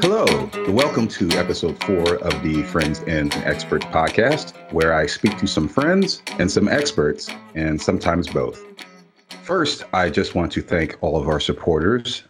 Hello, 0.00 0.50
welcome 0.68 1.08
to 1.08 1.28
episode 1.32 1.82
four 1.84 2.16
of 2.16 2.42
the 2.42 2.62
Friends 2.64 3.02
and 3.06 3.34
Experts 3.44 3.86
podcast, 3.86 4.54
where 4.72 4.94
I 4.94 5.06
speak 5.06 5.36
to 5.38 5.46
some 5.46 5.68
friends 5.68 6.22
and 6.38 6.50
some 6.50 6.68
experts, 6.68 7.30
and 7.54 7.80
sometimes 7.80 8.28
both. 8.28 8.64
First, 9.42 9.84
I 9.92 10.10
just 10.10 10.34
want 10.34 10.52
to 10.52 10.62
thank 10.62 10.96
all 11.00 11.20
of 11.20 11.28
our 11.28 11.40
supporters. 11.40 12.22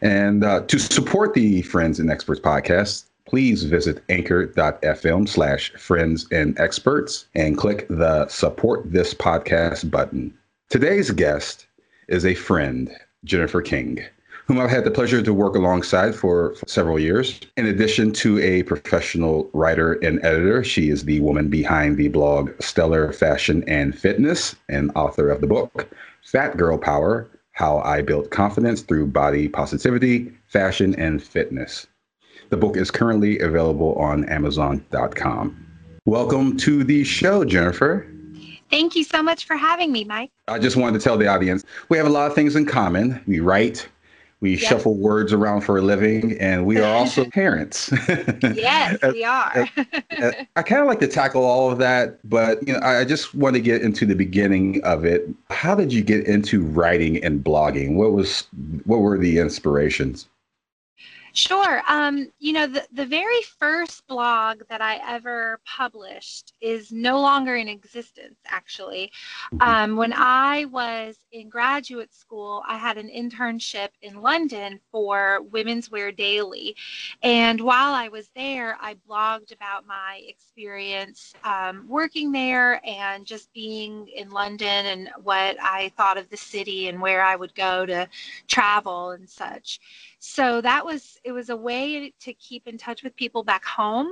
And 0.00 0.44
uh, 0.44 0.62
to 0.62 0.78
support 0.78 1.34
the 1.34 1.62
Friends 1.62 2.00
and 2.00 2.10
Experts 2.10 2.40
podcast, 2.40 3.04
please 3.26 3.64
visit 3.64 4.02
anchor.fm 4.08 5.28
slash 5.28 5.70
friends 5.72 6.26
and 6.32 6.58
experts 6.58 7.26
and 7.34 7.56
click 7.56 7.86
the 7.88 8.26
support 8.28 8.90
this 8.90 9.14
podcast 9.14 9.90
button. 9.90 10.36
Today's 10.70 11.10
guest 11.10 11.66
is 12.08 12.24
a 12.24 12.34
friend, 12.34 12.90
Jennifer 13.24 13.60
King, 13.60 14.04
whom 14.46 14.58
I've 14.58 14.70
had 14.70 14.84
the 14.84 14.90
pleasure 14.90 15.22
to 15.22 15.34
work 15.34 15.54
alongside 15.54 16.14
for, 16.14 16.54
for 16.54 16.66
several 16.66 16.98
years. 16.98 17.40
In 17.56 17.66
addition 17.66 18.12
to 18.14 18.38
a 18.40 18.62
professional 18.62 19.50
writer 19.52 19.94
and 19.94 20.24
editor, 20.24 20.64
she 20.64 20.88
is 20.88 21.04
the 21.04 21.20
woman 21.20 21.48
behind 21.48 21.96
the 21.96 22.08
blog 22.08 22.50
Stellar 22.60 23.12
Fashion 23.12 23.62
and 23.66 23.98
Fitness 23.98 24.56
and 24.68 24.90
author 24.94 25.28
of 25.30 25.40
the 25.40 25.46
book 25.46 25.88
Fat 26.22 26.56
Girl 26.56 26.78
Power 26.78 27.28
How 27.52 27.78
I 27.78 28.02
Built 28.02 28.30
Confidence 28.30 28.82
Through 28.82 29.08
Body 29.08 29.48
Positivity, 29.48 30.32
Fashion, 30.46 30.94
and 30.94 31.22
Fitness. 31.22 31.86
The 32.50 32.56
book 32.56 32.76
is 32.76 32.90
currently 32.90 33.38
available 33.40 33.94
on 33.96 34.24
Amazon.com. 34.30 35.66
Welcome 36.06 36.56
to 36.58 36.84
the 36.84 37.04
show, 37.04 37.44
Jennifer. 37.44 38.06
Thank 38.70 38.96
you 38.96 39.04
so 39.04 39.22
much 39.22 39.46
for 39.46 39.56
having 39.56 39.92
me, 39.92 40.04
Mike. 40.04 40.30
I 40.46 40.58
just 40.58 40.76
wanted 40.76 40.98
to 40.98 41.04
tell 41.04 41.16
the 41.16 41.26
audience 41.26 41.64
we 41.88 41.96
have 41.96 42.06
a 42.06 42.10
lot 42.10 42.26
of 42.30 42.34
things 42.34 42.56
in 42.56 42.66
common. 42.66 43.20
We 43.26 43.40
write, 43.40 43.88
we 44.40 44.52
yep. 44.52 44.60
shuffle 44.60 44.94
words 44.94 45.32
around 45.32 45.62
for 45.62 45.78
a 45.78 45.82
living, 45.82 46.38
and 46.38 46.64
we 46.64 46.78
are 46.78 46.94
also 46.94 47.24
parents. 47.30 47.90
yes, 48.08 48.98
we 49.12 49.24
are. 49.24 49.68
I 50.56 50.62
kind 50.62 50.80
of 50.80 50.86
like 50.86 51.00
to 51.00 51.08
tackle 51.08 51.44
all 51.44 51.70
of 51.70 51.78
that, 51.78 52.18
but 52.28 52.66
you 52.66 52.74
know, 52.74 52.80
I 52.80 53.04
just 53.04 53.34
want 53.34 53.56
to 53.56 53.60
get 53.60 53.82
into 53.82 54.06
the 54.06 54.14
beginning 54.14 54.82
of 54.84 55.04
it. 55.04 55.28
How 55.50 55.74
did 55.74 55.92
you 55.92 56.02
get 56.02 56.26
into 56.26 56.62
writing 56.62 57.22
and 57.24 57.42
blogging? 57.42 57.96
What 57.96 58.12
was 58.12 58.46
what 58.84 59.00
were 59.00 59.18
the 59.18 59.38
inspirations? 59.38 60.28
Sure. 61.32 61.82
Um, 61.88 62.30
you 62.38 62.52
know, 62.52 62.66
the, 62.66 62.86
the 62.92 63.06
very 63.06 63.42
first 63.58 64.06
blog 64.06 64.62
that 64.68 64.80
I 64.80 65.00
ever 65.06 65.60
published 65.64 66.54
is 66.60 66.90
no 66.90 67.20
longer 67.20 67.56
in 67.56 67.68
existence, 67.68 68.38
actually. 68.46 69.12
Mm-hmm. 69.54 69.62
Um, 69.62 69.96
when 69.96 70.12
I 70.14 70.64
was 70.66 71.16
in 71.32 71.48
graduate 71.48 72.14
school, 72.14 72.62
I 72.66 72.76
had 72.78 72.96
an 72.96 73.08
internship 73.08 73.88
in 74.02 74.22
London 74.22 74.80
for 74.90 75.42
Women's 75.50 75.90
Wear 75.90 76.12
Daily. 76.12 76.74
And 77.22 77.60
while 77.60 77.94
I 77.94 78.08
was 78.08 78.30
there, 78.34 78.76
I 78.80 78.96
blogged 79.08 79.52
about 79.52 79.86
my 79.86 80.22
experience 80.26 81.34
um, 81.44 81.86
working 81.88 82.32
there 82.32 82.80
and 82.86 83.26
just 83.26 83.52
being 83.52 84.08
in 84.08 84.30
London 84.30 84.86
and 84.86 85.10
what 85.22 85.56
I 85.60 85.92
thought 85.96 86.18
of 86.18 86.28
the 86.30 86.36
city 86.36 86.88
and 86.88 87.00
where 87.00 87.22
I 87.22 87.36
would 87.36 87.54
go 87.54 87.86
to 87.86 88.08
travel 88.46 89.10
and 89.10 89.28
such. 89.28 89.80
So 90.18 90.60
that 90.60 90.84
was, 90.84 91.18
it 91.24 91.32
was 91.32 91.48
a 91.48 91.56
way 91.56 92.12
to 92.20 92.34
keep 92.34 92.66
in 92.66 92.78
touch 92.78 93.02
with 93.02 93.16
people 93.16 93.44
back 93.44 93.64
home. 93.64 94.08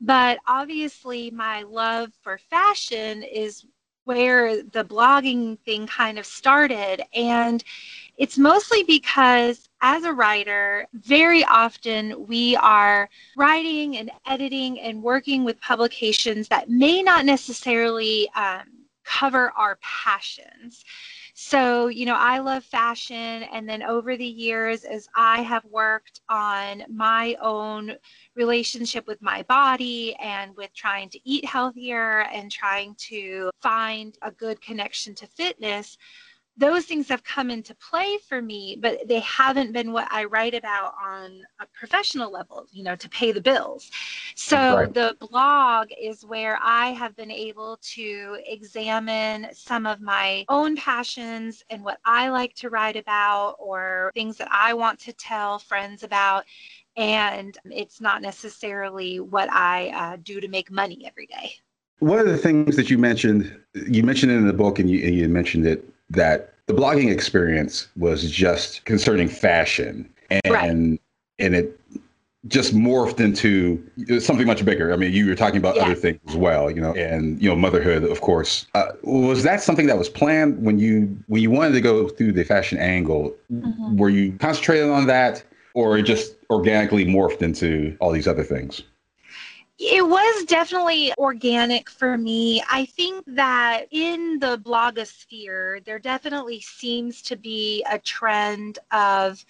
But 0.00 0.38
obviously, 0.46 1.30
my 1.30 1.62
love 1.62 2.10
for 2.22 2.38
fashion 2.50 3.22
is 3.22 3.66
where 4.04 4.62
the 4.62 4.84
blogging 4.84 5.58
thing 5.60 5.86
kind 5.86 6.18
of 6.18 6.26
started. 6.26 7.02
And 7.14 7.64
it's 8.16 8.38
mostly 8.38 8.84
because 8.84 9.68
as 9.80 10.04
a 10.04 10.12
writer, 10.12 10.86
very 10.92 11.44
often 11.44 12.26
we 12.26 12.54
are 12.56 13.08
writing 13.36 13.96
and 13.96 14.10
editing 14.26 14.78
and 14.80 15.02
working 15.02 15.44
with 15.44 15.60
publications 15.60 16.48
that 16.48 16.68
may 16.68 17.02
not 17.02 17.24
necessarily 17.24 18.28
um, 18.36 18.62
cover 19.04 19.50
our 19.56 19.78
passions. 19.82 20.84
So, 21.54 21.86
you 21.86 22.04
know, 22.04 22.16
I 22.16 22.40
love 22.40 22.64
fashion. 22.64 23.44
And 23.44 23.68
then 23.68 23.80
over 23.84 24.16
the 24.16 24.26
years, 24.26 24.82
as 24.82 25.06
I 25.14 25.42
have 25.42 25.64
worked 25.66 26.20
on 26.28 26.82
my 26.90 27.36
own 27.40 27.94
relationship 28.34 29.06
with 29.06 29.22
my 29.22 29.44
body 29.44 30.16
and 30.16 30.56
with 30.56 30.74
trying 30.74 31.10
to 31.10 31.20
eat 31.22 31.44
healthier 31.44 32.22
and 32.22 32.50
trying 32.50 32.96
to 33.10 33.52
find 33.62 34.18
a 34.22 34.32
good 34.32 34.60
connection 34.62 35.14
to 35.14 35.28
fitness, 35.28 35.96
those 36.56 36.84
things 36.84 37.08
have 37.08 37.24
come 37.24 37.50
into 37.50 37.74
play 37.74 38.16
for 38.28 38.40
me, 38.40 38.78
but 38.80 39.08
they 39.08 39.20
haven't 39.20 39.72
been 39.72 39.92
what 39.92 40.06
I 40.10 40.24
write 40.24 40.54
about 40.54 40.94
on 41.02 41.42
a 41.60 41.66
professional 41.76 42.30
level, 42.30 42.66
you 42.70 42.84
know, 42.84 42.94
to 42.94 43.08
pay 43.08 43.32
the 43.32 43.40
bills. 43.40 43.90
So 44.36 44.56
right. 44.56 44.94
the 44.94 45.16
blog 45.18 45.88
is 46.00 46.24
where 46.24 46.58
I 46.62 46.90
have 46.90 47.16
been 47.16 47.30
able 47.30 47.78
to 47.94 48.38
examine 48.46 49.48
some 49.52 49.84
of 49.84 50.00
my 50.00 50.44
own 50.48 50.76
passions 50.76 51.64
and 51.70 51.82
what 51.82 51.98
I 52.04 52.28
like 52.28 52.54
to 52.56 52.70
write 52.70 52.96
about 52.96 53.56
or 53.58 54.12
things 54.14 54.36
that 54.36 54.48
I 54.50 54.74
want 54.74 55.00
to 55.00 55.12
tell 55.12 55.58
friends 55.58 56.04
about. 56.04 56.44
And 56.96 57.58
it's 57.64 58.00
not 58.00 58.22
necessarily 58.22 59.18
what 59.18 59.52
I 59.52 59.88
uh, 59.88 60.16
do 60.22 60.40
to 60.40 60.46
make 60.46 60.70
money 60.70 61.04
every 61.04 61.26
day. 61.26 61.54
One 61.98 62.20
of 62.20 62.26
the 62.26 62.36
things 62.36 62.76
that 62.76 62.90
you 62.90 62.98
mentioned, 62.98 63.60
you 63.74 64.04
mentioned 64.04 64.30
it 64.30 64.36
in 64.36 64.46
the 64.46 64.52
book 64.52 64.78
and 64.78 64.88
you, 64.88 65.04
and 65.04 65.16
you 65.16 65.28
mentioned 65.28 65.66
it 65.66 65.88
that 66.14 66.54
the 66.66 66.74
blogging 66.74 67.12
experience 67.12 67.88
was 67.96 68.30
just 68.30 68.84
concerning 68.84 69.28
fashion 69.28 70.08
and 70.30 70.52
right. 70.52 70.70
and 70.70 70.98
it 71.54 71.78
just 72.48 72.74
morphed 72.74 73.20
into 73.20 73.82
something 74.20 74.46
much 74.46 74.64
bigger. 74.64 74.92
I 74.92 74.96
mean, 74.96 75.12
you 75.12 75.26
were 75.26 75.34
talking 75.34 75.56
about 75.56 75.76
yeah. 75.76 75.84
other 75.84 75.94
things 75.94 76.20
as 76.28 76.36
well, 76.36 76.70
you 76.70 76.80
know, 76.80 76.94
and 76.94 77.40
you 77.42 77.48
know, 77.48 77.56
motherhood, 77.56 78.04
of 78.04 78.20
course. 78.20 78.66
Uh, 78.74 78.88
was 79.02 79.42
that 79.44 79.62
something 79.62 79.86
that 79.86 79.96
was 79.96 80.08
planned 80.08 80.62
when 80.62 80.78
you 80.78 81.16
when 81.26 81.40
you 81.40 81.50
wanted 81.50 81.72
to 81.72 81.80
go 81.80 82.08
through 82.08 82.32
the 82.32 82.44
fashion 82.44 82.78
angle? 82.78 83.34
Mm-hmm. 83.50 83.96
Were 83.96 84.10
you 84.10 84.32
concentrated 84.38 84.90
on 84.90 85.06
that, 85.06 85.42
or 85.74 85.96
it 85.96 86.02
just 86.02 86.34
organically 86.50 87.06
morphed 87.06 87.40
into 87.40 87.96
all 88.00 88.12
these 88.12 88.28
other 88.28 88.44
things? 88.44 88.82
It 89.78 90.06
was 90.06 90.44
definitely 90.44 91.12
organic 91.18 91.90
for 91.90 92.16
me. 92.16 92.62
I 92.70 92.84
think 92.86 93.24
that 93.26 93.86
in 93.90 94.38
the 94.38 94.56
blogosphere, 94.56 95.84
there 95.84 95.98
definitely 95.98 96.60
seems 96.60 97.20
to 97.22 97.36
be 97.36 97.84
a 97.90 97.98
trend 97.98 98.78
of 98.92 99.44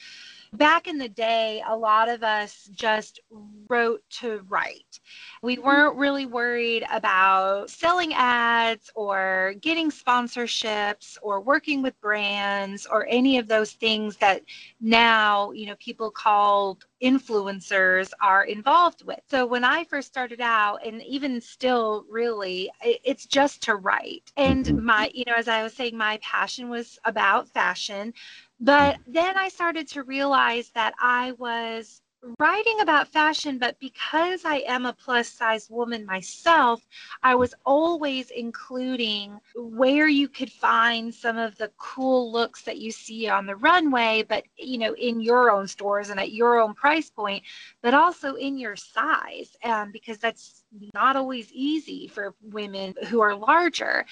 back 0.56 0.86
in 0.86 0.98
the 0.98 1.08
day, 1.08 1.62
a 1.66 1.76
lot 1.76 2.08
of 2.08 2.22
us 2.22 2.68
just 2.72 3.20
wrote 3.68 4.02
to 4.10 4.44
write. 4.48 5.00
We 5.42 5.58
weren't 5.58 5.96
really 5.96 6.26
worried 6.26 6.84
about 6.90 7.70
selling 7.70 8.12
ads 8.14 8.90
or 8.94 9.54
getting 9.60 9.90
sponsorships 9.90 11.16
or 11.22 11.40
working 11.40 11.82
with 11.82 12.00
brands 12.00 12.86
or 12.86 13.06
any 13.08 13.38
of 13.38 13.48
those 13.48 13.72
things 13.72 14.16
that 14.18 14.42
now, 14.80 15.50
you 15.52 15.66
know, 15.66 15.76
people 15.78 16.10
called 16.10 16.84
influencers 17.02 18.10
are 18.22 18.44
involved 18.44 19.04
with. 19.04 19.20
So 19.28 19.46
when 19.46 19.62
I 19.64 19.84
first 19.84 20.08
started 20.08 20.40
out, 20.40 20.86
and 20.86 21.02
even 21.02 21.40
still, 21.40 22.06
really, 22.08 22.70
it's 22.82 23.26
just 23.26 23.62
to 23.64 23.76
write. 23.76 24.32
And 24.36 24.64
mm-hmm. 24.64 24.84
my, 24.84 25.10
you 25.14 25.24
know, 25.26 25.34
as 25.34 25.48
I 25.48 25.62
was 25.62 25.74
saying, 25.74 25.96
my 25.96 26.18
passion 26.22 26.70
was 26.70 26.98
about 27.04 27.48
fashion. 27.50 28.14
But 28.60 28.98
then 29.06 29.36
I 29.36 29.48
started 29.48 29.88
to 29.88 30.02
realize 30.02 30.70
that 30.74 30.94
I 31.00 31.32
was 31.32 32.00
writing 32.38 32.80
about 32.80 33.08
fashion, 33.08 33.58
but 33.58 33.78
because 33.80 34.44
I 34.44 34.56
am 34.66 34.86
a 34.86 34.92
plus 34.92 35.28
size 35.28 35.68
woman 35.68 36.06
myself, 36.06 36.86
I 37.22 37.34
was 37.34 37.54
always 37.66 38.30
including 38.30 39.38
where 39.54 40.08
you 40.08 40.28
could 40.28 40.50
find 40.50 41.14
some 41.14 41.36
of 41.36 41.56
the 41.56 41.70
cool 41.76 42.32
looks 42.32 42.62
that 42.62 42.78
you 42.78 42.90
see 42.90 43.28
on 43.28 43.46
the 43.46 43.56
runway, 43.56 44.24
but 44.26 44.44
you 44.56 44.78
know, 44.78 44.94
in 44.94 45.20
your 45.20 45.50
own 45.50 45.68
stores 45.68 46.10
and 46.10 46.18
at 46.18 46.32
your 46.32 46.58
own 46.58 46.74
price 46.74 47.10
point, 47.10 47.42
but 47.82 47.94
also 47.94 48.34
in 48.34 48.56
your 48.56 48.76
size, 48.76 49.56
um, 49.62 49.92
because 49.92 50.18
that's 50.18 50.63
not 50.94 51.16
always 51.16 51.52
easy 51.52 52.08
for 52.08 52.34
women 52.42 52.94
who 53.08 53.20
are 53.20 53.34
larger. 53.34 54.04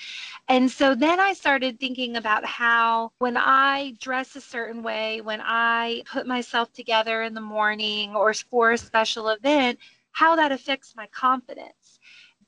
And 0.48 0.70
so 0.70 0.94
then 0.94 1.20
I 1.20 1.32
started 1.32 1.78
thinking 1.78 2.16
about 2.16 2.44
how 2.44 3.12
when 3.18 3.36
I 3.36 3.94
dress 4.00 4.36
a 4.36 4.40
certain 4.40 4.82
way, 4.82 5.20
when 5.20 5.40
I 5.42 6.02
put 6.10 6.26
myself 6.26 6.72
together 6.72 7.22
in 7.22 7.34
the 7.34 7.40
morning, 7.40 8.14
or 8.14 8.32
for 8.34 8.72
a 8.72 8.78
special 8.78 9.28
event, 9.28 9.78
how 10.12 10.36
that 10.36 10.52
affects 10.52 10.94
my 10.96 11.06
confidence. 11.08 11.98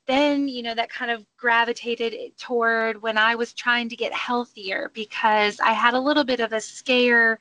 Then, 0.06 0.48
you 0.48 0.62
know, 0.62 0.74
that 0.74 0.90
kind 0.90 1.10
of 1.10 1.24
gravitated 1.38 2.36
toward 2.36 3.00
when 3.00 3.16
I 3.16 3.34
was 3.34 3.54
trying 3.54 3.88
to 3.88 3.96
get 3.96 4.12
healthier 4.12 4.90
because 4.92 5.60
I 5.60 5.72
had 5.72 5.94
a 5.94 6.00
little 6.00 6.24
bit 6.24 6.40
of 6.40 6.52
a 6.52 6.60
scare 6.60 7.38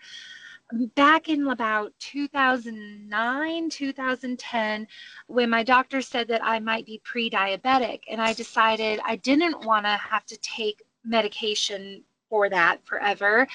back 0.95 1.29
in 1.29 1.47
about 1.47 1.93
2009, 1.99 3.69
2010, 3.69 4.87
when 5.27 5.49
my 5.49 5.63
doctor 5.63 6.01
said 6.01 6.27
that 6.27 6.43
I 6.43 6.59
might 6.59 6.85
be 6.85 7.01
pre 7.03 7.29
diabetic. 7.29 8.01
And 8.09 8.21
I 8.21 8.33
decided 8.33 8.99
I 9.05 9.17
didn't 9.17 9.65
want 9.65 9.85
to 9.85 9.91
have 9.91 10.25
to 10.27 10.37
take 10.37 10.81
medication 11.05 12.03
for 12.29 12.49
that 12.49 12.85
forever. 12.85 13.47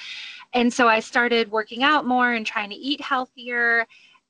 And 0.53 0.73
so 0.73 0.87
I 0.87 1.01
started 1.01 1.51
working 1.51 1.83
out 1.83 2.05
more 2.05 2.33
and 2.33 2.45
trying 2.45 2.69
to 2.69 2.75
eat 2.75 3.01
healthier 3.01 3.85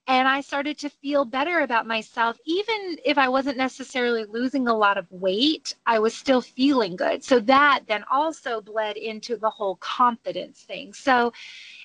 and 0.09 0.27
I 0.27 0.41
started 0.41 0.79
to 0.79 0.89
feel 0.89 1.23
better 1.23 1.59
about 1.59 1.85
myself. 1.85 2.39
Even 2.43 2.97
if 3.05 3.19
I 3.19 3.29
wasn't 3.29 3.57
necessarily 3.57 4.25
losing 4.25 4.67
a 4.67 4.75
lot 4.75 4.97
of 4.97 5.05
weight, 5.11 5.75
I 5.85 5.99
was 5.99 6.15
still 6.15 6.41
feeling 6.41 6.95
good. 6.95 7.23
So 7.23 7.39
that 7.41 7.81
then 7.87 8.03
also 8.11 8.59
bled 8.59 8.97
into 8.97 9.37
the 9.37 9.51
whole 9.51 9.75
confidence 9.75 10.63
thing. 10.63 10.93
So 10.93 11.31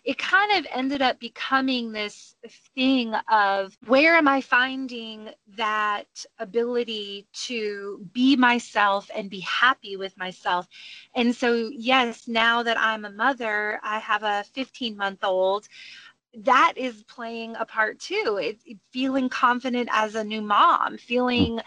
it 0.05 0.17
kind 0.17 0.53
of 0.59 0.67
ended 0.75 1.03
up 1.03 1.21
becoming 1.21 1.93
this 1.93 2.35
thing 2.75 3.15
of 3.31 3.77
where 3.87 4.17
am 4.17 4.27
I 4.27 4.41
finding 4.41 5.29
that 5.57 6.25
ability 6.39 7.27
to 7.45 8.07
be 8.15 8.37
myself 8.37 9.11
and 9.15 9.29
be 9.29 9.41
happy 9.41 9.99
with 9.99 10.17
myself? 10.17 10.67
And 11.15 11.37
so, 11.37 11.71
yes, 11.75 12.27
now 12.27 12.63
that 12.63 12.79
I'm 12.81 13.05
a 13.05 13.11
mother, 13.11 13.81
I 13.83 13.99
have 13.99 14.23
a 14.23 14.45
15 14.55 14.97
month 14.97 15.25
old 15.25 15.69
that 16.39 16.75
is 16.77 17.03
playing 17.05 17.57
a 17.57 17.65
part 17.65 17.99
too. 17.99 18.39
It's 18.41 18.65
feeling 18.91 19.29
confident 19.29 19.89
as 19.93 20.15
a 20.15 20.25
new 20.25 20.43
mom, 20.43 20.99
feeling 20.99 21.61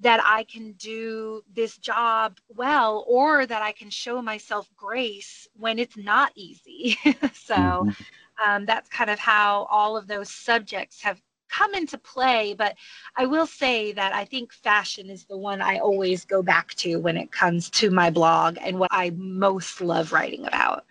that 0.00 0.20
I 0.24 0.44
can 0.44 0.72
do 0.72 1.42
this 1.54 1.78
job 1.78 2.38
well, 2.48 3.04
or 3.06 3.46
that 3.46 3.62
I 3.62 3.72
can 3.72 3.90
show 3.90 4.20
myself 4.20 4.68
grace 4.76 5.48
when 5.56 5.78
it's 5.78 5.96
not 5.96 6.32
easy. 6.34 6.98
so 7.32 7.54
mm-hmm. 7.54 8.44
um, 8.44 8.66
that's 8.66 8.88
kind 8.88 9.10
of 9.10 9.18
how 9.18 9.64
all 9.70 9.96
of 9.96 10.06
those 10.06 10.30
subjects 10.30 11.00
have 11.02 11.20
come 11.48 11.74
into 11.74 11.96
play. 11.98 12.54
But 12.54 12.76
I 13.16 13.26
will 13.26 13.46
say 13.46 13.92
that 13.92 14.14
I 14.14 14.24
think 14.24 14.52
fashion 14.52 15.10
is 15.10 15.24
the 15.24 15.38
one 15.38 15.62
I 15.62 15.78
always 15.78 16.24
go 16.24 16.42
back 16.42 16.74
to 16.74 16.96
when 16.96 17.16
it 17.16 17.30
comes 17.30 17.70
to 17.70 17.90
my 17.90 18.10
blog 18.10 18.58
and 18.60 18.78
what 18.78 18.90
I 18.90 19.10
most 19.16 19.80
love 19.80 20.12
writing 20.12 20.46
about 20.46 20.84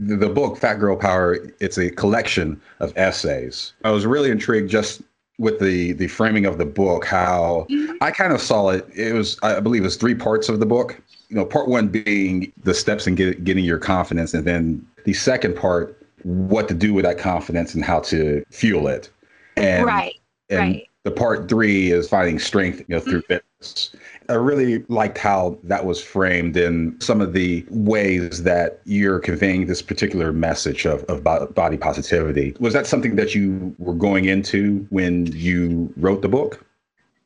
the, 0.00 0.28
book 0.28 0.58
Fat 0.58 0.74
Girl 0.74 0.96
Power, 0.96 1.38
it's 1.60 1.78
a 1.78 1.90
collection 1.90 2.60
of 2.80 2.92
essays. 2.96 3.72
I 3.84 3.90
was 3.90 4.06
really 4.06 4.30
intrigued 4.30 4.70
just 4.70 5.02
with 5.38 5.58
the 5.58 5.92
the 5.94 6.06
framing 6.06 6.46
of 6.46 6.58
the 6.58 6.64
book 6.64 7.04
how 7.04 7.66
mm-hmm. 7.68 7.92
i 8.00 8.08
kind 8.08 8.32
of 8.32 8.40
saw 8.40 8.68
it 8.68 8.88
it 8.94 9.12
was 9.14 9.36
i 9.42 9.58
believe 9.58 9.82
it 9.82 9.84
was 9.84 9.96
three 9.96 10.14
parts 10.14 10.48
of 10.48 10.60
the 10.60 10.66
book 10.66 11.00
you 11.28 11.34
know 11.34 11.44
part 11.44 11.66
one 11.66 11.88
being 11.88 12.52
the 12.62 12.72
steps 12.72 13.08
in 13.08 13.16
get, 13.16 13.42
getting 13.42 13.64
your 13.64 13.78
confidence 13.78 14.32
and 14.32 14.44
then 14.44 14.86
the 15.04 15.12
second 15.12 15.56
part 15.56 16.00
what 16.22 16.68
to 16.68 16.74
do 16.74 16.94
with 16.94 17.04
that 17.04 17.18
confidence 17.18 17.74
and 17.74 17.84
how 17.84 17.98
to 17.98 18.44
fuel 18.50 18.86
it 18.86 19.10
and 19.56 19.86
right 19.86 20.14
and 20.50 20.58
right 20.60 20.88
the 21.04 21.10
part 21.10 21.48
three 21.48 21.92
is 21.92 22.08
finding 22.08 22.38
strength 22.38 22.80
you 22.80 22.86
know 22.88 23.00
through 23.00 23.22
mm-hmm. 23.22 23.34
fitness 23.34 23.94
I 24.28 24.34
really 24.34 24.84
liked 24.88 25.18
how 25.18 25.58
that 25.64 25.84
was 25.84 26.02
framed 26.02 26.56
in 26.56 26.98
some 27.00 27.20
of 27.20 27.32
the 27.34 27.64
ways 27.68 28.42
that 28.42 28.80
you're 28.84 29.18
conveying 29.18 29.66
this 29.66 29.82
particular 29.82 30.32
message 30.32 30.86
of, 30.86 31.04
of 31.04 31.22
body 31.54 31.76
positivity. 31.76 32.56
Was 32.58 32.72
that 32.72 32.86
something 32.86 33.16
that 33.16 33.34
you 33.34 33.74
were 33.78 33.94
going 33.94 34.24
into 34.24 34.86
when 34.90 35.26
you 35.26 35.92
wrote 35.96 36.22
the 36.22 36.28
book? 36.28 36.64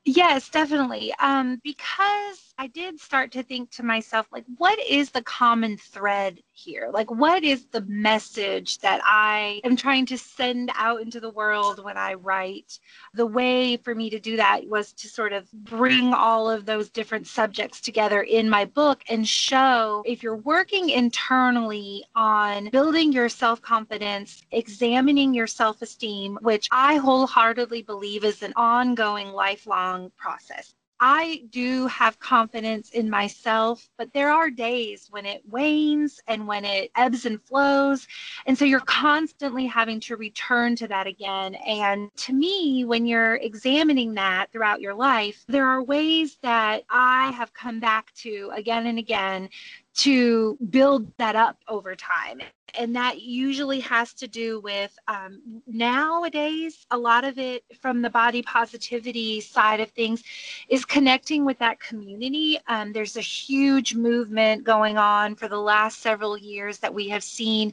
Yes, 0.05 0.49
definitely. 0.49 1.13
Um, 1.21 1.61
because 1.63 2.55
I 2.59 2.67
did 2.67 2.99
start 2.99 3.31
to 3.33 3.43
think 3.43 3.71
to 3.73 3.83
myself, 3.83 4.27
like, 4.33 4.45
what 4.57 4.79
is 4.89 5.11
the 5.11 5.23
common 5.23 5.77
thread 5.77 6.41
here? 6.59 6.91
Like, 6.93 7.11
what 7.11 7.45
is 7.45 7.67
the 7.67 7.83
message 7.83 8.79
that 8.79 9.01
I 9.05 9.61
am 9.65 9.77
trying 9.77 10.07
to 10.07 10.19
send 10.19 10.71
out 10.75 11.01
into 11.01 11.21
the 11.21 11.31
world 11.31 11.83
when 11.83 11.97
I 11.97 12.15
write? 12.15 12.79
The 13.15 13.27
way 13.27 13.77
for 13.77 13.95
me 13.95 14.11
to 14.11 14.19
do 14.19 14.37
that 14.37 14.69
was 14.69 14.93
to 14.95 15.09
sort 15.09 15.33
of 15.33 15.51
bring 15.53 16.13
all 16.13 16.51
of 16.51 16.67
those 16.67 16.91
different 16.91 17.27
subjects 17.27 17.81
together 17.81 18.23
in 18.23 18.51
my 18.51 18.65
book 18.65 19.03
and 19.09 19.27
show 19.27 20.03
if 20.07 20.23
you're 20.23 20.37
working 20.37 20.91
internally 20.91 22.05
on 22.17 22.71
building 22.71 23.13
your 23.13 23.29
self 23.29 23.63
confidence, 23.63 24.43
examining 24.51 25.33
your 25.33 25.47
self 25.47 25.81
esteem, 25.83 26.39
which 26.43 26.69
I 26.73 26.97
wholeheartedly 26.97 27.83
believe 27.83 28.25
is 28.25 28.43
an 28.43 28.53
ongoing, 28.57 29.29
lifelong 29.29 30.11
process. 30.17 30.75
I 31.01 31.45
do 31.51 31.87
have 31.87 32.19
confidence 32.19 32.91
in 32.91 33.09
myself, 33.09 33.89
but 33.97 34.13
there 34.13 34.31
are 34.31 34.51
days 34.51 35.07
when 35.11 35.27
it 35.27 35.43
wanes 35.49 36.21
and 36.27 36.47
when 36.47 36.65
it 36.65 36.91
ebbs 36.97 37.25
and 37.25 37.41
flows. 37.43 38.07
And 38.47 38.59
so 38.59 38.65
you're 38.65 38.81
constantly 38.81 39.67
having 39.67 40.01
to 40.01 40.17
return 40.17 40.75
to 40.77 40.89
that 40.89 41.07
again. 41.07 41.55
And 41.55 42.11
to 42.17 42.33
me, 42.33 42.85
when 42.85 43.07
you're 43.07 43.37
examining 43.37 44.15
that 44.15 44.51
throughout 44.51 44.81
your 44.81 44.95
life, 44.95 45.45
there 45.49 45.67
are 45.67 45.83
ways 45.83 46.39
that 46.43 46.83
I 46.91 47.31
have 47.33 47.55
come 47.55 47.79
back 47.79 48.13
to 48.17 48.51
again 48.55 48.87
and 48.87 48.99
again 48.99 49.51
to 49.99 50.59
build 50.71 51.13
that 51.19 51.37
up 51.37 51.59
over 51.69 51.95
time. 51.95 52.41
And 52.77 52.95
that 52.97 53.21
usually 53.21 53.81
has 53.81 54.13
to 54.15 54.29
do 54.29 54.61
with 54.61 54.97
um, 55.09 55.63
nowadays, 55.67 56.87
a 56.91 56.99
lot 56.99 57.25
of 57.25 57.39
it 57.39 57.65
from 57.81 58.03
the 58.03 58.11
body 58.11 58.43
positivity 58.43 59.41
side 59.41 59.81
of 59.81 59.91
things 59.91 60.23
is 60.69 60.85
connecting 60.85 61.45
with 61.45 61.59
that 61.59 61.81
community. 61.81 62.59
Um, 62.69 62.93
there's 62.93 63.17
a 63.17 63.23
huge 63.23 63.95
movement 63.95 64.65
going 64.65 64.99
on 64.99 65.35
for 65.35 65.49
the 65.49 65.61
last 65.61 66.01
several 66.01 66.37
years 66.37 66.79
that 66.79 66.93
we 66.93 67.09
have 67.09 67.23
seen. 67.23 67.73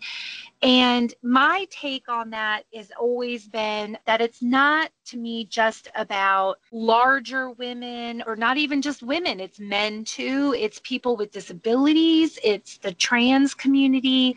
And 0.61 1.13
my 1.21 1.67
take 1.69 2.09
on 2.09 2.31
that 2.31 2.63
has 2.73 2.91
always 2.99 3.47
been 3.47 3.97
that 4.05 4.21
it's 4.21 4.41
not 4.41 4.89
to 5.07 5.17
me 5.17 5.45
just 5.45 5.89
about 5.95 6.59
larger 6.71 7.51
women 7.51 8.23
or 8.25 8.35
not 8.35 8.57
even 8.57 8.81
just 8.81 9.03
women, 9.03 9.39
it's 9.39 9.59
men 9.59 10.03
too, 10.03 10.55
it's 10.57 10.79
people 10.83 11.15
with 11.17 11.31
disabilities, 11.31 12.39
it's 12.43 12.77
the 12.77 12.93
trans 12.93 13.53
community, 13.53 14.35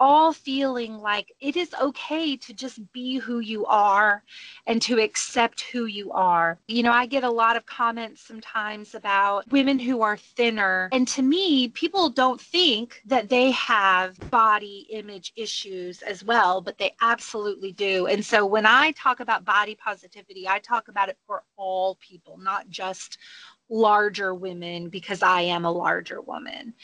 all 0.00 0.32
feeling 0.32 0.98
like 0.98 1.32
it 1.40 1.56
is 1.56 1.74
okay 1.80 2.36
to 2.36 2.52
just 2.52 2.80
be 2.92 3.18
who 3.18 3.40
you 3.40 3.64
are 3.66 4.22
and 4.66 4.80
to 4.82 5.00
accept 5.00 5.62
who 5.62 5.86
you 5.86 6.12
are. 6.12 6.58
You 6.68 6.82
know, 6.82 6.92
I 6.92 7.06
get 7.06 7.24
a 7.24 7.30
lot 7.30 7.56
of 7.56 7.66
comments 7.66 8.20
sometimes 8.22 8.94
about 8.94 9.50
women 9.50 9.78
who 9.78 10.02
are 10.02 10.16
thinner. 10.16 10.88
And 10.92 11.06
to 11.08 11.22
me, 11.22 11.68
people 11.68 12.10
don't 12.10 12.40
think 12.40 13.02
that 13.06 13.28
they 13.28 13.50
have 13.52 14.18
body 14.30 14.86
image 14.90 15.32
issues 15.36 16.02
as 16.02 16.24
well, 16.24 16.60
but 16.60 16.78
they 16.78 16.94
absolutely 17.00 17.72
do. 17.72 18.06
And 18.06 18.24
so 18.24 18.44
when 18.46 18.66
I 18.66 18.92
talk 18.92 19.20
about 19.20 19.44
body 19.44 19.74
positivity, 19.74 20.48
I 20.48 20.58
talk 20.58 20.88
about 20.88 21.08
it 21.08 21.18
for 21.26 21.42
all 21.56 21.96
people, 21.96 22.38
not 22.38 22.68
just 22.68 23.18
larger 23.68 24.34
women 24.34 24.88
because 24.88 25.22
I 25.22 25.40
am 25.40 25.64
a 25.64 25.72
larger 25.72 26.20
woman. 26.20 26.74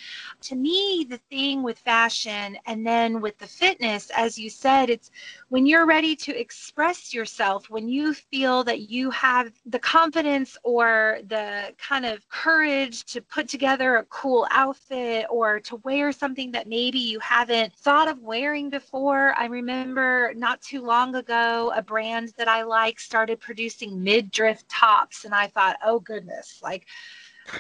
To 0.43 0.57
me, 0.57 1.07
the 1.09 1.19
thing 1.31 1.63
with 1.63 1.79
fashion 1.79 2.57
and 2.67 2.87
then 2.87 3.21
with 3.21 3.39
the 3.39 3.47
fitness, 3.47 4.11
as 4.17 4.39
you 4.39 4.51
said, 4.51 4.91
it's 4.91 5.11
when 5.49 5.67
you're 5.67 5.87
ready 5.87 6.17
to 6.17 6.39
express 6.39 7.15
yourself, 7.15 7.71
when 7.71 7.89
you 7.89 8.15
feel 8.15 8.65
that 8.65 8.91
you 8.91 9.11
have 9.11 9.53
the 9.67 9.79
confidence 9.79 10.57
or 10.65 11.19
the 11.29 11.73
kind 11.79 12.07
of 12.07 12.27
courage 12.29 13.05
to 13.05 13.21
put 13.21 13.49
together 13.49 13.97
a 13.97 14.05
cool 14.05 14.47
outfit 14.51 15.27
or 15.31 15.61
to 15.61 15.77
wear 15.77 16.11
something 16.11 16.51
that 16.53 16.67
maybe 16.67 16.99
you 16.99 17.21
haven't 17.21 17.73
thought 17.75 18.09
of 18.09 18.19
wearing 18.21 18.71
before. 18.71 19.35
I 19.39 19.47
remember 19.47 20.33
not 20.35 20.61
too 20.63 20.83
long 20.83 21.15
ago, 21.15 21.73
a 21.77 21.83
brand 21.83 22.33
that 22.39 22.49
I 22.49 22.63
like 22.63 22.99
started 22.99 23.41
producing 23.41 24.03
midriff 24.03 24.67
tops, 24.69 25.25
and 25.25 25.35
I 25.35 25.47
thought, 25.49 25.77
oh 25.85 26.01
goodness, 26.01 26.61
like 26.63 26.72
like 26.73 26.87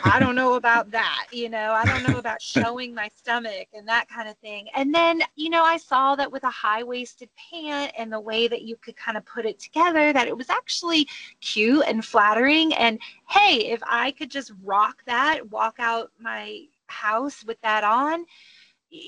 I 0.05 0.19
don't 0.19 0.35
know 0.35 0.55
about 0.55 0.91
that, 0.93 1.27
you 1.33 1.49
know, 1.49 1.73
I 1.73 1.85
don't 1.85 2.03
know 2.03 2.19
about 2.19 2.41
showing 2.55 2.95
my 2.95 3.09
stomach 3.15 3.69
and 3.75 3.87
that 3.89 4.09
kind 4.09 4.29
of 4.29 4.39
thing. 4.39 4.69
And 4.75 4.95
then, 4.95 5.23
you 5.37 5.51
know, 5.51 5.63
I 5.63 5.77
saw 5.77 6.17
that 6.17 6.33
with 6.33 6.45
a 6.45 6.51
high 6.51 6.83
waisted 6.83 7.29
pant 7.37 7.93
and 7.99 8.13
the 8.13 8.21
way 8.21 8.49
that 8.49 8.63
you 8.63 8.77
could 8.77 8.97
kind 8.97 9.17
of 9.17 9.27
put 9.27 9.45
it 9.45 9.59
together, 9.59 10.13
that 10.13 10.29
it 10.29 10.37
was 10.37 10.49
actually 10.49 11.09
cute 11.41 11.85
and 11.87 12.05
flattering. 12.05 12.73
And 12.75 13.01
hey, 13.29 13.71
if 13.71 13.83
I 13.87 14.13
could 14.13 14.31
just 14.31 14.53
rock 14.63 15.03
that, 15.07 15.51
walk 15.51 15.77
out 15.79 16.11
my 16.19 16.63
house 16.87 17.45
with 17.45 17.61
that 17.63 17.85
on, 17.85 18.25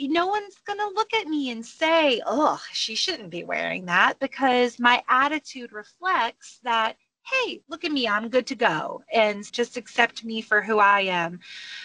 no 0.03 0.27
one's 0.27 0.59
going 0.67 0.79
to 0.79 0.95
look 0.95 1.13
at 1.15 1.29
me 1.29 1.51
and 1.51 1.65
say, 1.65 2.21
oh, 2.27 2.61
she 2.73 2.95
shouldn't 2.95 3.31
be 3.31 3.45
wearing 3.45 3.87
that 3.87 4.19
because 4.19 4.79
my 4.79 5.03
attitude 5.09 5.73
reflects 5.73 6.61
that 6.65 6.97
hey, 7.25 7.63
look 7.69 7.85
at 7.85 7.93
me, 7.93 8.07
I'm 8.07 8.29
good 8.29 8.47
to 8.49 8.55
go, 8.55 9.03
and 9.13 9.51
just 9.51 9.77
accept 9.77 10.25
me 10.25 10.43
for 10.43 10.61
who 10.61 10.79
I 10.79 11.01
am. 11.01 11.41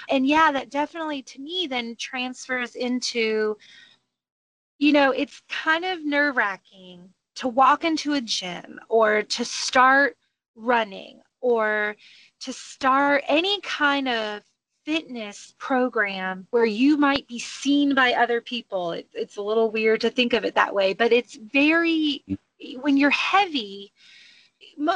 And 0.10 0.28
yeah, 0.28 0.52
that 0.52 0.70
definitely 0.70 1.22
to 1.24 1.42
me 1.42 1.68
then 1.68 1.96
transfers 1.98 2.76
into, 2.76 3.58
you 4.80 4.92
know, 4.92 5.12
it's 5.12 5.42
kind 5.50 5.86
of 5.86 6.06
nerve 6.06 6.36
wracking 6.38 7.10
to 7.36 7.48
walk 7.48 7.86
into 7.86 8.14
a 8.14 8.22
gym 8.22 8.80
or 8.90 9.24
to 9.24 9.46
start 9.46 10.18
running 10.56 11.22
or 11.42 11.96
to 12.42 12.52
start 12.52 13.24
any 13.28 13.62
kind 13.62 14.10
of 14.10 14.42
fitness 14.86 15.54
program 15.58 16.48
where 16.50 16.66
you 16.66 16.98
might 16.98 17.28
be 17.28 17.40
seen 17.40 17.94
by 17.94 18.14
other 18.14 18.42
people. 18.42 18.92
It, 18.92 19.08
it's 19.14 19.38
a 19.38 19.42
little 19.42 19.72
weird 19.72 20.02
to 20.02 20.10
think 20.10 20.34
of 20.34 20.44
it 20.44 20.56
that 20.56 20.74
way, 20.74 20.94
but 20.94 21.14
it's 21.14 21.36
very, 21.36 22.26
when 22.82 22.98
you're 22.98 23.10
heavy, 23.10 23.94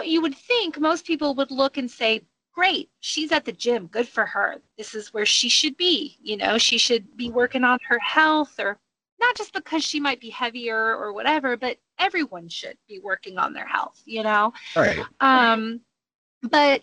you 0.03 0.21
would 0.21 0.35
think 0.35 0.79
most 0.79 1.05
people 1.05 1.35
would 1.35 1.51
look 1.51 1.77
and 1.77 1.89
say, 1.89 2.21
great 2.53 2.89
she's 2.99 3.31
at 3.31 3.45
the 3.45 3.51
gym. 3.51 3.87
Good 3.87 4.07
for 4.07 4.25
her. 4.25 4.61
This 4.77 4.95
is 4.95 5.13
where 5.13 5.25
she 5.25 5.49
should 5.49 5.75
be. 5.75 6.17
You 6.21 6.37
know 6.37 6.57
she 6.57 6.77
should 6.77 7.17
be 7.17 7.29
working 7.29 7.63
on 7.63 7.79
her 7.87 7.99
health 7.99 8.59
or 8.59 8.77
not 9.19 9.35
just 9.35 9.53
because 9.53 9.83
she 9.83 9.99
might 9.99 10.19
be 10.19 10.29
heavier 10.29 10.95
or 10.95 11.13
whatever 11.13 11.57
but 11.57 11.77
everyone 11.99 12.49
should 12.49 12.77
be 12.87 12.99
working 12.99 13.37
on 13.37 13.53
their 13.53 13.67
health 13.67 14.01
you 14.05 14.23
know? 14.23 14.53
Right. 14.75 14.99
Um 15.19 15.81
but 16.43 16.81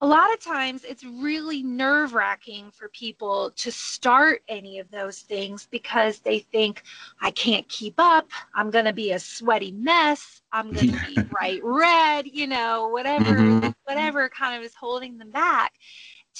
a 0.00 0.06
lot 0.06 0.32
of 0.32 0.38
times 0.38 0.84
it's 0.84 1.04
really 1.04 1.62
nerve 1.62 2.14
wracking 2.14 2.70
for 2.70 2.88
people 2.90 3.50
to 3.56 3.72
start 3.72 4.42
any 4.48 4.78
of 4.78 4.88
those 4.90 5.20
things 5.20 5.66
because 5.70 6.20
they 6.20 6.38
think, 6.38 6.82
I 7.20 7.32
can't 7.32 7.68
keep 7.68 7.94
up. 7.98 8.28
I'm 8.54 8.70
going 8.70 8.84
to 8.84 8.92
be 8.92 9.10
a 9.10 9.18
sweaty 9.18 9.72
mess. 9.72 10.40
I'm 10.52 10.72
going 10.72 10.92
to 10.92 11.06
be 11.06 11.22
bright 11.22 11.60
red, 11.64 12.26
you 12.26 12.46
know, 12.46 12.88
whatever, 12.88 13.36
mm-hmm. 13.36 13.70
whatever 13.84 14.28
kind 14.28 14.56
of 14.56 14.62
is 14.62 14.74
holding 14.74 15.18
them 15.18 15.30
back 15.30 15.72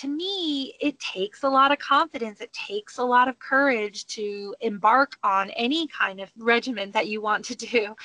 to 0.00 0.08
me, 0.08 0.74
it 0.80 0.98
takes 1.00 1.42
a 1.42 1.48
lot 1.48 1.72
of 1.72 1.78
confidence. 1.78 2.40
It 2.40 2.52
takes 2.52 2.98
a 2.98 3.04
lot 3.04 3.26
of 3.26 3.38
courage 3.40 4.06
to 4.08 4.54
embark 4.60 5.16
on 5.24 5.50
any 5.50 5.88
kind 5.88 6.20
of 6.20 6.30
regimen 6.38 6.92
that 6.92 7.08
you 7.08 7.20
want 7.20 7.44
to 7.46 7.56
do. 7.56 7.96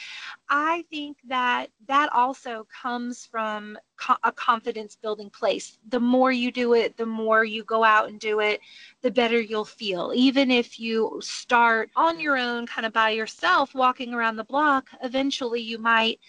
I 0.49 0.85
think 0.89 1.17
that 1.27 1.67
that 1.87 2.11
also 2.13 2.67
comes 2.81 3.27
from 3.27 3.77
co- 3.97 4.17
a 4.23 4.31
confidence 4.31 4.95
building 4.95 5.29
place. 5.29 5.77
The 5.89 5.99
more 5.99 6.31
you 6.31 6.51
do 6.51 6.73
it, 6.73 6.97
the 6.97 7.05
more 7.05 7.43
you 7.43 7.63
go 7.63 7.83
out 7.83 8.09
and 8.09 8.19
do 8.19 8.39
it, 8.39 8.59
the 9.01 9.11
better 9.11 9.39
you'll 9.39 9.63
feel. 9.65 10.11
Even 10.15 10.49
if 10.49 10.79
you 10.79 11.19
start 11.21 11.91
on 11.95 12.19
your 12.19 12.37
own, 12.37 12.65
kind 12.65 12.87
of 12.87 12.93
by 12.93 13.11
yourself, 13.11 13.75
walking 13.75 14.13
around 14.13 14.37
the 14.37 14.43
block, 14.43 14.89
eventually 15.03 15.61
you 15.61 15.77
might 15.77 16.19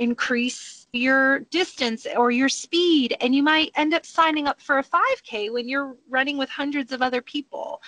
increase 0.00 0.88
your 0.92 1.40
distance 1.50 2.06
or 2.16 2.30
your 2.32 2.48
speed 2.48 3.16
and 3.20 3.32
you 3.34 3.42
might 3.42 3.70
end 3.76 3.94
up 3.94 4.04
signing 4.04 4.48
up 4.48 4.60
for 4.60 4.78
a 4.78 4.82
5k 4.82 5.52
when 5.52 5.68
you're 5.68 5.94
running 6.08 6.36
with 6.36 6.48
hundreds 6.48 6.90
of 6.90 7.02
other 7.02 7.22
people. 7.22 7.80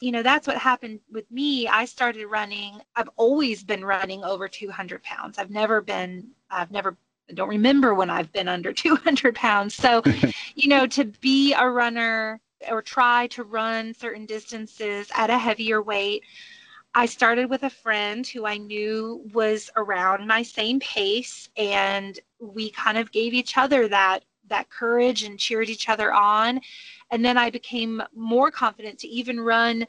You 0.00 0.12
know 0.12 0.22
that's 0.22 0.46
what 0.46 0.56
happened 0.56 1.00
with 1.12 1.30
me. 1.30 1.68
I 1.68 1.84
started 1.84 2.26
running 2.28 2.80
i've 2.94 3.10
always 3.16 3.62
been 3.62 3.84
running 3.84 4.24
over 4.24 4.48
200 4.48 5.02
pounds. 5.02 5.38
I've 5.38 5.50
never 5.50 5.82
been 5.82 6.28
i've 6.50 6.70
never 6.70 6.96
I 7.28 7.32
don't 7.34 7.48
remember 7.48 7.92
when 7.92 8.08
I've 8.08 8.32
been 8.32 8.48
under 8.48 8.72
200 8.84 9.34
pounds. 9.34 9.74
So, 9.74 10.02
you 10.54 10.68
know, 10.68 10.86
to 10.86 11.04
be 11.04 11.52
a 11.52 11.68
runner 11.68 12.40
or 12.70 12.80
try 12.80 13.26
to 13.28 13.42
run 13.42 13.92
certain 13.94 14.26
distances 14.26 15.10
at 15.14 15.28
a 15.28 15.36
heavier 15.36 15.82
weight, 15.82 16.22
I 16.96 17.04
started 17.04 17.50
with 17.50 17.62
a 17.62 17.68
friend 17.68 18.26
who 18.26 18.46
I 18.46 18.56
knew 18.56 19.20
was 19.34 19.68
around 19.76 20.26
my 20.26 20.42
same 20.42 20.80
pace, 20.80 21.50
and 21.54 22.18
we 22.40 22.70
kind 22.70 22.96
of 22.96 23.12
gave 23.12 23.34
each 23.34 23.58
other 23.58 23.86
that 23.88 24.24
that 24.48 24.70
courage 24.70 25.22
and 25.22 25.38
cheered 25.38 25.68
each 25.68 25.90
other 25.90 26.10
on. 26.10 26.58
And 27.10 27.22
then 27.22 27.36
I 27.36 27.50
became 27.50 28.02
more 28.14 28.50
confident 28.50 28.98
to 29.00 29.08
even 29.08 29.38
run. 29.38 29.86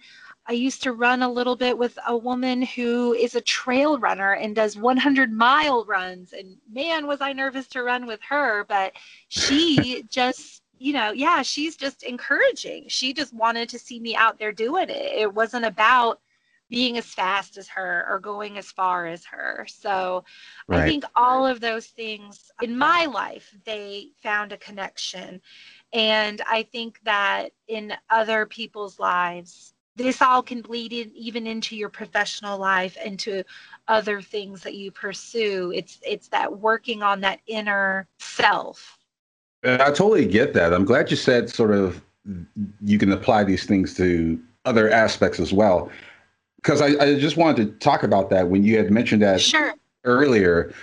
I 0.47 0.51
used 0.51 0.83
to 0.83 0.91
run 0.91 1.21
a 1.21 1.31
little 1.31 1.55
bit 1.55 1.77
with 1.77 1.97
a 2.05 2.17
woman 2.17 2.61
who 2.61 3.13
is 3.13 3.35
a 3.35 3.41
trail 3.41 3.97
runner 3.97 4.33
and 4.33 4.53
does 4.53 4.75
100 4.75 5.31
mile 5.31 5.85
runs. 5.85 6.33
And 6.33 6.57
man, 6.69 7.07
was 7.07 7.21
I 7.21 7.31
nervous 7.31 7.67
to 7.67 7.83
run 7.83 8.05
with 8.05 8.19
her, 8.27 8.65
but 8.65 8.91
she 9.29 10.03
just 10.09 10.61
you 10.77 10.91
know, 10.91 11.11
yeah, 11.11 11.41
she's 11.41 11.77
just 11.77 12.03
encouraging. 12.03 12.85
She 12.89 13.13
just 13.13 13.33
wanted 13.33 13.69
to 13.69 13.79
see 13.79 13.99
me 14.01 14.13
out 14.15 14.37
there 14.37 14.51
doing 14.51 14.89
it. 14.89 15.13
It 15.15 15.33
wasn't 15.33 15.65
about 15.65 16.19
being 16.69 16.97
as 16.97 17.05
fast 17.05 17.57
as 17.57 17.67
her 17.67 18.05
or 18.09 18.19
going 18.19 18.57
as 18.57 18.71
far 18.71 19.07
as 19.07 19.23
her. 19.25 19.65
So 19.69 20.23
right. 20.67 20.81
I 20.81 20.87
think 20.87 21.05
all 21.15 21.45
of 21.45 21.59
those 21.59 21.87
things 21.87 22.51
in 22.61 22.77
my 22.77 23.05
life, 23.05 23.53
they 23.65 24.09
found 24.21 24.51
a 24.51 24.57
connection. 24.57 25.41
And 25.93 26.41
I 26.47 26.63
think 26.63 26.99
that 27.03 27.49
in 27.67 27.93
other 28.09 28.45
people's 28.45 28.99
lives, 28.99 29.73
this 29.95 30.21
all 30.21 30.43
can 30.43 30.61
bleed 30.61 30.93
in 30.93 31.11
even 31.15 31.47
into 31.47 31.75
your 31.75 31.89
professional 31.89 32.59
life 32.59 32.97
and 33.03 33.17
to 33.19 33.43
other 33.87 34.21
things 34.21 34.61
that 34.61 34.75
you 34.75 34.91
pursue. 34.91 35.71
It's 35.73 35.99
it's 36.05 36.27
that 36.27 36.59
working 36.59 37.01
on 37.01 37.21
that 37.21 37.39
inner 37.47 38.07
self. 38.19 38.99
I 39.63 39.77
totally 39.87 40.27
get 40.27 40.53
that. 40.53 40.71
I'm 40.71 40.85
glad 40.85 41.09
you 41.09 41.17
said 41.17 41.49
sort 41.49 41.71
of 41.71 42.03
you 42.83 42.99
can 42.99 43.11
apply 43.11 43.43
these 43.43 43.65
things 43.65 43.95
to 43.95 44.39
other 44.65 44.91
aspects 44.91 45.39
as 45.39 45.51
well 45.51 45.89
because 46.57 46.81
I, 46.81 46.87
I, 46.99 47.19
just 47.19 47.37
wanted 47.37 47.65
to 47.65 47.79
talk 47.79 48.03
about 48.03 48.29
that 48.31 48.49
when 48.49 48.63
you 48.63 48.77
had 48.77 48.91
mentioned 48.91 49.21
that 49.21 49.41
sure. 49.41 49.73
earlier. 50.03 50.73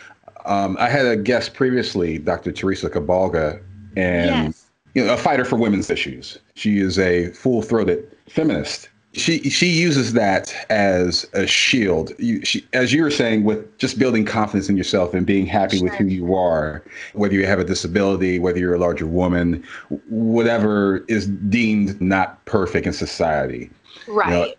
Um, 0.46 0.76
I 0.78 0.88
had 0.88 1.06
a 1.06 1.16
guest 1.16 1.54
previously, 1.54 2.18
Dr. 2.18 2.52
Teresa 2.52 2.90
Cabalga, 2.90 3.62
and 3.96 4.46
yes. 4.46 4.66
you 4.94 5.04
know, 5.04 5.14
a 5.14 5.16
fighter 5.16 5.44
for 5.44 5.56
women's 5.56 5.90
issues. 5.90 6.38
She 6.54 6.78
is 6.78 6.98
a 6.98 7.30
full-throated 7.30 8.14
feminist. 8.28 8.88
She 9.12 9.48
she 9.48 9.68
uses 9.68 10.12
that 10.14 10.52
as 10.70 11.24
a 11.34 11.46
shield. 11.46 12.12
You, 12.18 12.44
she, 12.44 12.66
as 12.72 12.92
you 12.92 13.04
were 13.04 13.12
saying, 13.12 13.44
with 13.44 13.78
just 13.78 13.96
building 13.96 14.24
confidence 14.24 14.68
in 14.68 14.76
yourself 14.76 15.14
and 15.14 15.24
being 15.24 15.46
happy 15.46 15.78
sure. 15.78 15.88
with 15.88 15.94
who 15.94 16.06
you 16.06 16.34
are, 16.34 16.82
whether 17.12 17.34
you 17.34 17.46
have 17.46 17.60
a 17.60 17.64
disability, 17.64 18.40
whether 18.40 18.58
you're 18.58 18.74
a 18.74 18.78
larger 18.78 19.06
woman, 19.06 19.64
whatever 20.08 21.04
is 21.06 21.28
deemed 21.28 22.00
not 22.00 22.44
perfect 22.44 22.88
in 22.88 22.92
society. 22.92 23.70
Right. 24.08 24.28
You 24.28 24.34
know, 24.34 24.54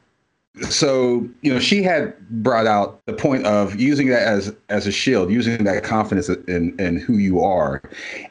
so 0.69 1.27
you 1.41 1.53
know 1.53 1.59
she 1.59 1.83
had 1.83 2.17
brought 2.29 2.67
out 2.67 3.05
the 3.05 3.13
point 3.13 3.45
of 3.45 3.79
using 3.79 4.07
that 4.07 4.21
as 4.21 4.55
as 4.69 4.87
a 4.87 4.91
shield 4.91 5.29
using 5.29 5.63
that 5.63 5.83
confidence 5.83 6.29
in 6.29 6.77
in 6.79 6.97
who 6.97 7.17
you 7.17 7.41
are. 7.41 7.81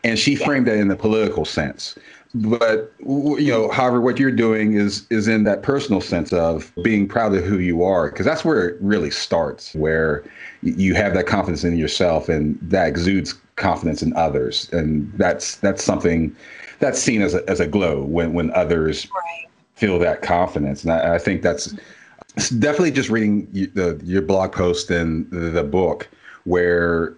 And 0.03 0.19
she 0.19 0.35
framed 0.35 0.67
that 0.67 0.77
in 0.77 0.89
the 0.89 0.97
political 0.97 1.45
sense. 1.45 1.97
But 2.35 2.93
you 3.01 3.49
know 3.49 3.71
however 3.71 4.01
what 4.01 4.19
you're 4.19 4.33
doing 4.33 4.75
is 4.75 5.07
is 5.11 5.29
in 5.29 5.45
that 5.45 5.63
personal 5.63 6.01
sense 6.01 6.33
of 6.33 6.73
being 6.83 7.07
proud 7.07 7.35
of 7.35 7.45
who 7.45 7.59
you 7.59 7.85
are 7.85 8.11
because 8.11 8.27
that's 8.27 8.45
where 8.45 8.69
it 8.69 8.77
really 8.81 9.11
starts 9.11 9.75
where 9.75 10.25
you 10.63 10.95
have 10.95 11.15
that 11.15 11.27
confidence 11.27 11.63
in 11.63 11.77
yourself 11.77 12.29
and 12.29 12.59
that 12.63 12.89
exudes 12.89 13.35
confidence 13.57 14.03
in 14.03 14.15
others. 14.17 14.69
And 14.73 15.13
that's 15.17 15.57
that's 15.57 15.85
something 15.85 16.35
that's 16.81 16.99
seen 16.99 17.23
as 17.23 17.35
a, 17.35 17.49
as 17.49 17.61
a 17.61 17.67
glow 17.67 18.03
when 18.03 18.33
when 18.33 18.51
others 18.53 19.09
right. 19.15 19.47
feel 19.75 19.99
that 20.01 20.23
confidence. 20.23 20.83
And 20.83 20.93
I, 20.93 21.17
I 21.17 21.19
think 21.19 21.43
that's 21.43 21.69
mm-hmm. 21.69 21.83
Definitely 22.37 22.91
just 22.91 23.11
reading 23.11 23.47
the, 23.75 24.01
your 24.05 24.23
blog 24.23 24.53
post 24.53 24.91
and 24.91 25.31
the, 25.31 25.63
book, 25.63 26.09
where 26.45 27.15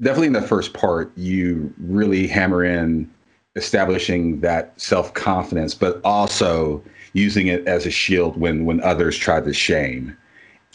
definitely 0.00 0.28
in 0.28 0.32
the 0.32 0.42
first 0.42 0.72
part 0.72 1.10
you 1.16 1.72
really 1.78 2.26
hammer 2.26 2.64
in 2.64 3.10
establishing 3.56 4.40
that 4.40 4.78
self 4.80 5.12
confidence, 5.14 5.74
but 5.74 6.00
also 6.04 6.82
using 7.12 7.48
it 7.48 7.66
as 7.66 7.86
a 7.86 7.90
shield 7.90 8.38
when 8.38 8.64
when 8.64 8.80
others 8.82 9.16
try 9.16 9.40
to 9.40 9.52
shame. 9.52 10.16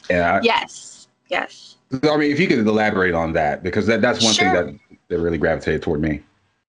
I, 0.10 0.42
yes, 0.42 1.08
yes. 1.30 1.78
I 2.04 2.18
mean, 2.18 2.32
if 2.32 2.40
you 2.40 2.48
could 2.48 2.60
elaborate 2.60 3.14
on 3.14 3.34
that, 3.34 3.64
because 3.64 3.88
that, 3.88 4.02
that's 4.02 4.24
one 4.24 4.34
sure. 4.34 4.46
thing 4.46 4.80
that, 4.90 5.00
that 5.08 5.20
really 5.20 5.38
gravitated 5.38 5.82
toward 5.82 6.02
me. 6.02 6.22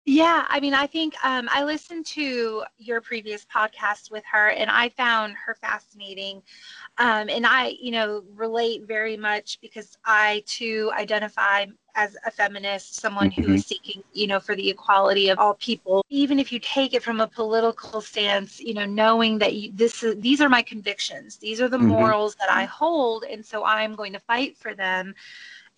Yeah, 0.06 0.46
I 0.50 0.60
mean, 0.60 0.74
I 0.74 0.88
think 0.88 1.14
um, 1.24 1.48
I 1.52 1.64
listened 1.64 2.08
to 2.08 2.64
your 2.80 3.02
previous 3.02 3.46
podcast 3.46 4.10
with 4.10 4.24
her, 4.32 4.50
and 4.50 4.70
I 4.72 4.90
found 4.90 5.36
her 5.46 5.54
fascinating. 5.54 6.42
Um, 6.98 7.30
and 7.30 7.46
I, 7.46 7.76
you 7.80 7.92
know, 7.92 8.24
relate 8.34 8.88
very 8.88 9.16
much 9.16 9.60
because 9.62 9.96
I 10.04 10.44
too 10.48 10.92
identify 10.98 11.68
as 11.94 12.18
a 12.26 12.32
feminist, 12.32 12.96
someone 12.96 13.30
mm-hmm. 13.30 13.44
who 13.44 13.54
is 13.54 13.68
seeking, 13.68 14.02
you 14.12 14.26
know, 14.26 14.40
for 14.40 14.56
the 14.56 14.70
equality 14.72 15.30
of 15.30 15.38
all 15.38 15.54
people. 15.56 16.04
Even 16.10 16.40
if 16.40 16.52
you 16.52 16.58
take 16.60 16.96
it 16.96 17.04
from 17.04 17.22
a 17.22 17.28
political 17.28 18.02
stance, 18.02 18.60
you 18.60 18.74
know, 18.74 18.86
knowing 18.86 19.38
that 19.38 19.54
you, 19.54 19.72
this 19.74 20.02
is, 20.02 20.20
these 20.20 20.42
are 20.42 20.50
my 20.50 20.64
convictions, 20.64 21.38
these 21.38 21.62
are 21.62 21.70
the 21.70 21.78
mm-hmm. 21.78 21.88
morals 21.88 22.36
that 22.36 22.50
I 22.50 22.66
hold, 22.66 23.24
and 23.24 23.46
so 23.46 23.64
I'm 23.66 23.94
going 23.94 24.14
to 24.14 24.20
fight 24.20 24.58
for 24.58 24.74
them 24.74 25.14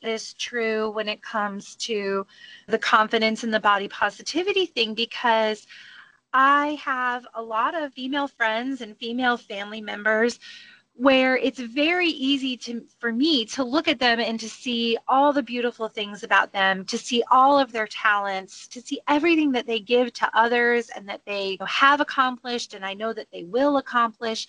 is 0.03 0.33
true 0.33 0.91
when 0.91 1.07
it 1.07 1.21
comes 1.21 1.75
to 1.77 2.25
the 2.67 2.77
confidence 2.77 3.43
and 3.43 3.53
the 3.53 3.59
body 3.59 3.87
positivity 3.87 4.65
thing 4.65 4.93
because 4.93 5.65
I 6.33 6.79
have 6.83 7.27
a 7.35 7.41
lot 7.41 7.75
of 7.75 7.93
female 7.93 8.27
friends 8.27 8.81
and 8.81 8.97
female 8.97 9.37
family 9.37 9.81
members 9.81 10.39
where 10.95 11.37
it's 11.37 11.59
very 11.59 12.07
easy 12.07 12.55
to 12.55 12.83
for 12.99 13.11
me 13.11 13.45
to 13.45 13.63
look 13.63 13.87
at 13.87 13.99
them 13.99 14.19
and 14.19 14.39
to 14.39 14.47
see 14.47 14.95
all 15.07 15.33
the 15.33 15.41
beautiful 15.41 15.87
things 15.87 16.21
about 16.21 16.51
them 16.53 16.85
to 16.85 16.99
see 16.99 17.23
all 17.31 17.57
of 17.57 17.71
their 17.71 17.87
talents 17.87 18.67
to 18.67 18.79
see 18.79 18.99
everything 19.07 19.51
that 19.51 19.65
they 19.65 19.79
give 19.79 20.13
to 20.13 20.29
others 20.37 20.89
and 20.89 21.09
that 21.09 21.21
they 21.25 21.57
have 21.65 21.99
accomplished 21.99 22.75
and 22.75 22.85
I 22.85 22.93
know 22.93 23.11
that 23.11 23.31
they 23.31 23.43
will 23.43 23.77
accomplish 23.77 24.47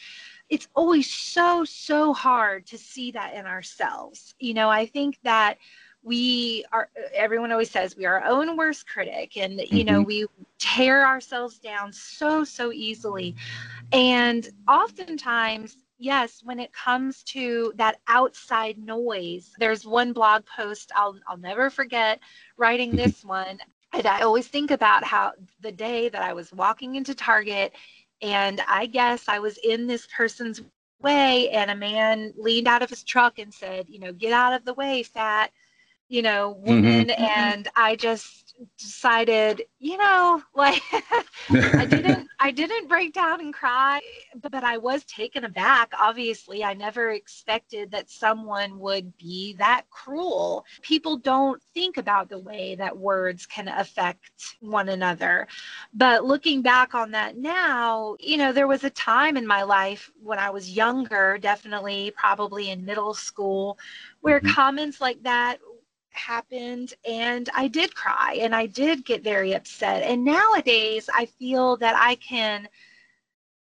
it's 0.51 0.69
always 0.75 1.13
so 1.13 1.65
so 1.65 2.13
hard 2.13 2.67
to 2.67 2.79
see 2.79 3.11
that 3.13 3.35
in 3.35 3.47
ourselves. 3.47 4.35
You 4.39 4.55
know 4.55 4.69
i 4.71 4.87
think 4.87 5.19
that 5.23 5.59
we 6.03 6.65
are 6.71 6.91
everyone 7.15 7.51
always 7.51 7.71
says 7.71 7.97
we 7.97 8.05
are 8.05 8.21
our 8.21 8.31
own 8.31 8.57
worst 8.57 8.87
critic 8.87 9.37
and 9.37 9.55
you 9.55 9.85
mm-hmm. 9.85 9.87
know 9.87 10.03
we 10.03 10.27
tear 10.59 11.07
ourselves 11.07 11.59
down 11.59 11.93
so 11.93 12.45
so 12.45 12.73
easily. 12.73 13.35
And 13.93 14.49
oftentimes 14.69 15.79
yes 15.99 16.41
when 16.43 16.61
it 16.61 16.73
comes 16.73 17.23
to 17.23 17.73
that 17.77 18.01
outside 18.09 18.77
noise 18.79 19.53
there's 19.59 19.87
one 19.87 20.13
blog 20.13 20.43
post 20.45 20.91
i'll 20.97 21.17
i'll 21.29 21.37
never 21.37 21.71
forget 21.71 22.19
writing 22.57 22.97
this 22.97 23.25
one 23.25 23.59
And 23.95 24.07
I 24.09 24.23
always 24.23 24.49
think 24.49 24.73
about 24.73 25.05
how 25.05 25.33
the 25.61 25.71
day 25.71 26.09
that 26.09 26.21
I 26.21 26.33
was 26.33 26.53
walking 26.53 26.97
into 26.97 27.15
Target 27.15 27.73
and 28.23 28.61
I 28.69 28.87
guess 28.87 29.29
I 29.29 29.39
was 29.39 29.59
in 29.59 29.87
this 29.87 30.07
person's 30.07 30.63
way 31.01 31.51
and 31.51 31.71
a 31.71 31.77
man 31.77 32.33
leaned 32.37 32.69
out 32.69 32.83
of 32.83 32.91
his 32.91 33.05
truck 33.05 33.39
and 33.39 33.53
said, 33.53 33.87
you 33.89 33.99
know, 33.99 34.13
get 34.13 34.33
out 34.33 34.55
of 34.55 34.65
the 34.65 34.75
way, 34.75 35.03
fat, 35.03 35.51
you 36.09 36.23
know, 36.23 36.51
woman. 36.61 37.07
Mm-hmm. 37.07 37.23
And 37.23 37.69
I 37.77 37.97
just 37.97 38.45
decided, 38.79 39.63
you 39.79 39.97
know, 39.97 40.43
like 40.55 40.83
I 41.51 41.87
didn't 41.87 42.29
I 42.41 42.51
didn't 42.51 42.89
break 42.89 43.13
down 43.13 43.41
and 43.41 43.53
cry, 43.53 44.01
but, 44.41 44.53
but 44.53 44.65
I 44.65 44.79
was 44.79 45.05
taken 45.05 45.45
aback. 45.45 45.93
Obviously, 45.99 46.63
I 46.63 46.75
never 46.75 47.11
expected 47.11 47.91
that 47.91 48.11
someone 48.11 48.79
would 48.79 49.17
be 49.17 49.55
that 49.59 49.85
cruel. 49.91 50.65
People 50.83 51.17
don't 51.17 51.63
think 51.75 51.97
about 51.97 52.29
the 52.29 52.39
way 52.39 52.75
that 52.77 52.97
words 52.97 53.47
can 53.47 53.69
affect 53.69 54.57
one 54.61 54.89
another. 54.89 55.47
But 55.93 56.25
looking 56.25 56.63
back 56.63 56.95
on 56.95 57.11
that 57.13 57.37
now, 57.37 58.17
you 58.21 58.37
know, 58.37 58.53
there 58.53 58.69
was 58.69 58.85
a 58.85 58.91
time 58.91 59.37
in 59.37 59.47
my 59.47 59.63
life 59.63 60.11
when 60.23 60.39
I 60.39 60.51
was 60.51 60.71
younger, 60.71 61.39
definitely 61.39 62.13
probably 62.17 62.71
in 62.71 62.85
middle 62.85 63.15
school, 63.15 63.79
where 64.21 64.41
mm-hmm. 64.41 64.51
comments 64.51 65.01
like 65.01 65.23
that 65.23 65.59
happened 66.17 66.95
and 67.09 67.49
I 67.55 67.69
did 67.69 67.95
cry 67.95 68.39
and 68.41 68.55
I 68.55 68.67
did 68.67 69.05
get 69.05 69.23
very 69.23 69.53
upset. 69.55 70.03
And 70.03 70.25
nowadays 70.25 71.09
I 71.13 71.27
feel 71.27 71.77
that 71.79 71.95
I 71.97 72.17
can 72.17 72.69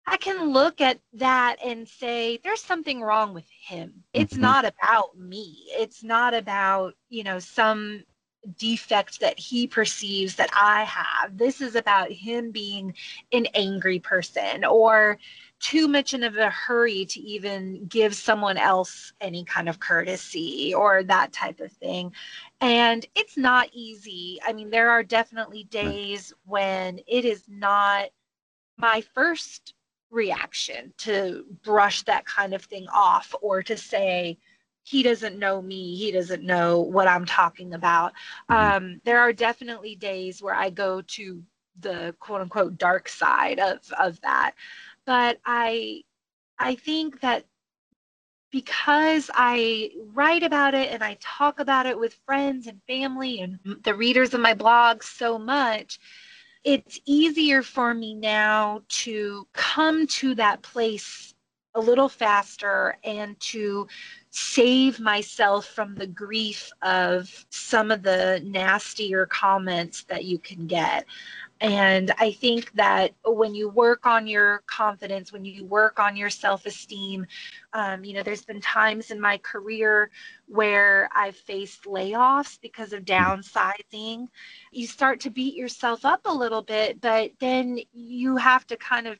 I 0.06 0.16
can 0.16 0.52
look 0.52 0.80
at 0.80 0.98
that 1.14 1.56
and 1.64 1.86
say 1.86 2.40
there's 2.42 2.62
something 2.62 3.00
wrong 3.00 3.32
with 3.32 3.48
him. 3.48 4.02
It's 4.12 4.32
mm-hmm. 4.32 4.42
not 4.42 4.64
about 4.64 5.16
me. 5.16 5.66
It's 5.68 6.02
not 6.02 6.34
about, 6.34 6.94
you 7.10 7.22
know, 7.22 7.38
some 7.38 8.02
defect 8.56 9.20
that 9.20 9.38
he 9.38 9.66
perceives 9.66 10.34
that 10.36 10.50
I 10.56 10.84
have. 10.84 11.36
This 11.36 11.60
is 11.60 11.76
about 11.76 12.10
him 12.10 12.50
being 12.50 12.94
an 13.32 13.46
angry 13.54 13.98
person 13.98 14.64
or 14.64 15.18
too 15.60 15.86
much 15.86 16.14
in 16.14 16.24
a 16.24 16.50
hurry 16.50 17.04
to 17.04 17.20
even 17.20 17.86
give 17.86 18.14
someone 18.14 18.56
else 18.56 19.12
any 19.20 19.44
kind 19.44 19.68
of 19.68 19.78
courtesy 19.78 20.74
or 20.74 21.02
that 21.02 21.32
type 21.32 21.60
of 21.60 21.70
thing. 21.72 22.12
And 22.60 23.06
it's 23.14 23.36
not 23.36 23.68
easy. 23.72 24.40
I 24.44 24.54
mean, 24.54 24.70
there 24.70 24.90
are 24.90 25.02
definitely 25.02 25.64
days 25.64 26.32
when 26.46 27.00
it 27.06 27.24
is 27.24 27.44
not 27.46 28.08
my 28.78 29.02
first 29.14 29.74
reaction 30.10 30.92
to 30.98 31.44
brush 31.62 32.02
that 32.02 32.24
kind 32.24 32.54
of 32.54 32.64
thing 32.64 32.86
off 32.92 33.34
or 33.42 33.62
to 33.62 33.76
say, 33.76 34.38
he 34.82 35.02
doesn't 35.02 35.38
know 35.38 35.60
me 35.60 35.94
he 35.94 36.10
doesn't 36.10 36.42
know 36.42 36.80
what 36.80 37.06
i'm 37.06 37.26
talking 37.26 37.74
about 37.74 38.12
mm-hmm. 38.50 38.76
um, 38.76 39.00
there 39.04 39.20
are 39.20 39.32
definitely 39.32 39.94
days 39.94 40.42
where 40.42 40.54
i 40.54 40.70
go 40.70 41.02
to 41.02 41.42
the 41.80 42.14
quote 42.18 42.40
unquote 42.40 42.78
dark 42.78 43.08
side 43.08 43.58
of 43.58 43.78
of 43.98 44.20
that 44.22 44.52
but 45.06 45.38
I 45.44 46.02
I 46.58 46.74
think 46.74 47.20
that 47.20 47.46
because 48.50 49.30
I 49.32 49.90
write 50.12 50.42
about 50.42 50.74
it 50.74 50.90
and 50.92 51.02
I 51.02 51.16
talk 51.20 51.60
about 51.60 51.86
it 51.86 51.98
with 51.98 52.20
friends 52.26 52.66
and 52.66 52.80
family 52.86 53.40
and 53.40 53.58
the 53.84 53.94
readers 53.94 54.34
of 54.34 54.40
my 54.40 54.54
blog 54.54 55.02
so 55.02 55.38
much, 55.38 56.00
it's 56.64 57.00
easier 57.06 57.62
for 57.62 57.94
me 57.94 58.14
now 58.14 58.82
to 58.88 59.46
come 59.52 60.06
to 60.08 60.34
that 60.34 60.62
place 60.62 61.34
a 61.74 61.80
little 61.80 62.08
faster 62.08 62.98
and 63.04 63.38
to 63.38 63.86
save 64.30 64.98
myself 64.98 65.66
from 65.66 65.94
the 65.94 66.06
grief 66.06 66.70
of 66.82 67.46
some 67.50 67.92
of 67.92 68.02
the 68.02 68.42
nastier 68.44 69.26
comments 69.26 70.04
that 70.04 70.24
you 70.24 70.38
can 70.38 70.66
get. 70.66 71.06
And 71.60 72.12
I 72.18 72.32
think 72.32 72.72
that 72.72 73.12
when 73.24 73.54
you 73.54 73.68
work 73.68 74.06
on 74.06 74.26
your 74.26 74.62
confidence, 74.66 75.32
when 75.32 75.44
you 75.44 75.64
work 75.66 75.98
on 75.98 76.16
your 76.16 76.30
self 76.30 76.64
esteem, 76.64 77.26
um, 77.74 78.02
you 78.04 78.14
know, 78.14 78.22
there's 78.22 78.44
been 78.44 78.60
times 78.62 79.10
in 79.10 79.20
my 79.20 79.36
career 79.38 80.10
where 80.46 81.08
I've 81.14 81.36
faced 81.36 81.84
layoffs 81.84 82.58
because 82.60 82.94
of 82.94 83.04
downsizing. 83.04 84.28
You 84.72 84.86
start 84.86 85.20
to 85.20 85.30
beat 85.30 85.54
yourself 85.54 86.04
up 86.06 86.22
a 86.24 86.34
little 86.34 86.62
bit, 86.62 87.00
but 87.00 87.32
then 87.40 87.78
you 87.92 88.36
have 88.36 88.66
to 88.68 88.76
kind 88.76 89.06
of 89.06 89.18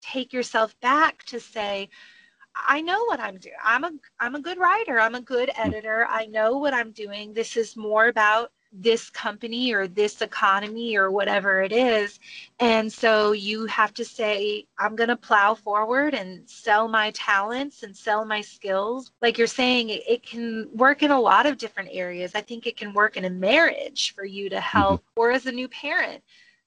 take 0.00 0.32
yourself 0.32 0.78
back 0.80 1.24
to 1.24 1.40
say, 1.40 1.88
I 2.54 2.80
know 2.82 3.04
what 3.04 3.20
I'm 3.20 3.38
doing. 3.38 3.54
I'm 3.64 3.84
a 3.84 3.92
I'm 4.20 4.34
a 4.34 4.40
good 4.40 4.58
writer. 4.58 5.00
I'm 5.00 5.14
a 5.14 5.20
good 5.20 5.50
editor. 5.56 6.06
I 6.08 6.26
know 6.26 6.58
what 6.58 6.74
I'm 6.74 6.92
doing. 6.92 7.32
This 7.32 7.56
is 7.56 7.76
more 7.76 8.08
about 8.08 8.52
this 8.72 9.10
company 9.10 9.72
or 9.72 9.88
this 9.88 10.22
economy 10.22 10.96
or 10.96 11.10
whatever 11.10 11.62
it 11.62 11.72
is. 11.72 12.20
And 12.60 12.92
so 12.92 13.32
you 13.32 13.66
have 13.66 13.92
to 13.94 14.04
say, 14.04 14.66
I'm 14.78 14.94
going 14.94 15.08
to 15.08 15.16
plow 15.16 15.54
forward 15.54 16.14
and 16.14 16.48
sell 16.48 16.86
my 16.86 17.10
talents 17.10 17.82
and 17.82 17.96
sell 17.96 18.24
my 18.24 18.40
skills. 18.40 19.10
Like 19.20 19.38
you're 19.38 19.46
saying, 19.46 19.90
it, 19.90 20.02
it, 20.08 20.22
can 20.22 20.68
work 20.72 21.02
in 21.02 21.10
a 21.10 21.20
lot 21.20 21.46
of 21.46 21.58
different 21.58 21.90
areas. 21.92 22.32
I 22.34 22.42
think 22.42 22.66
it 22.66 22.76
can 22.76 22.92
work 22.92 23.16
in 23.16 23.24
a 23.24 23.30
marriage 23.30 24.14
for 24.14 24.24
you 24.24 24.48
to 24.50 24.56
mm-hmm. 24.56 24.78
help, 24.78 25.00
mm-hmm. 25.00 25.20
or 25.20 25.30
as 25.32 25.46
a 25.46 25.52
new 25.52 25.68
parent 25.68 26.22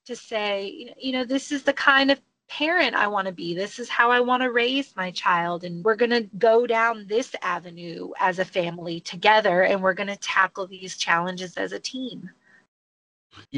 to 0.05 0.15
say, 0.15 0.93
you 0.99 1.13
know, 1.13 1.23
this 1.23 1.51
is 1.51 1.63
the 1.63 1.73
kind 1.73 2.11
of 2.11 2.19
parent 2.57 2.93
I 2.93 3.07
want 3.07 3.25
to 3.25 3.33
be. 3.33 3.55
This 3.55 3.79
is 3.79 3.89
how 3.89 4.11
I 4.11 4.19
want 4.19 4.43
to 4.43 4.51
raise 4.51 4.95
my 4.95 5.09
child. 5.09 5.63
And 5.63 5.83
we're 5.83 5.95
going 5.95 6.11
to 6.11 6.21
go 6.37 6.67
down 6.67 7.07
this 7.07 7.35
avenue 7.41 8.11
as 8.19 8.37
a 8.37 8.45
family 8.45 8.99
together 8.99 9.63
and 9.63 9.81
we're 9.81 9.95
going 9.95 10.09
to 10.09 10.15
tackle 10.17 10.67
these 10.67 10.95
challenges 10.95 11.57
as 11.57 11.71
a 11.71 11.79
team. 11.79 12.29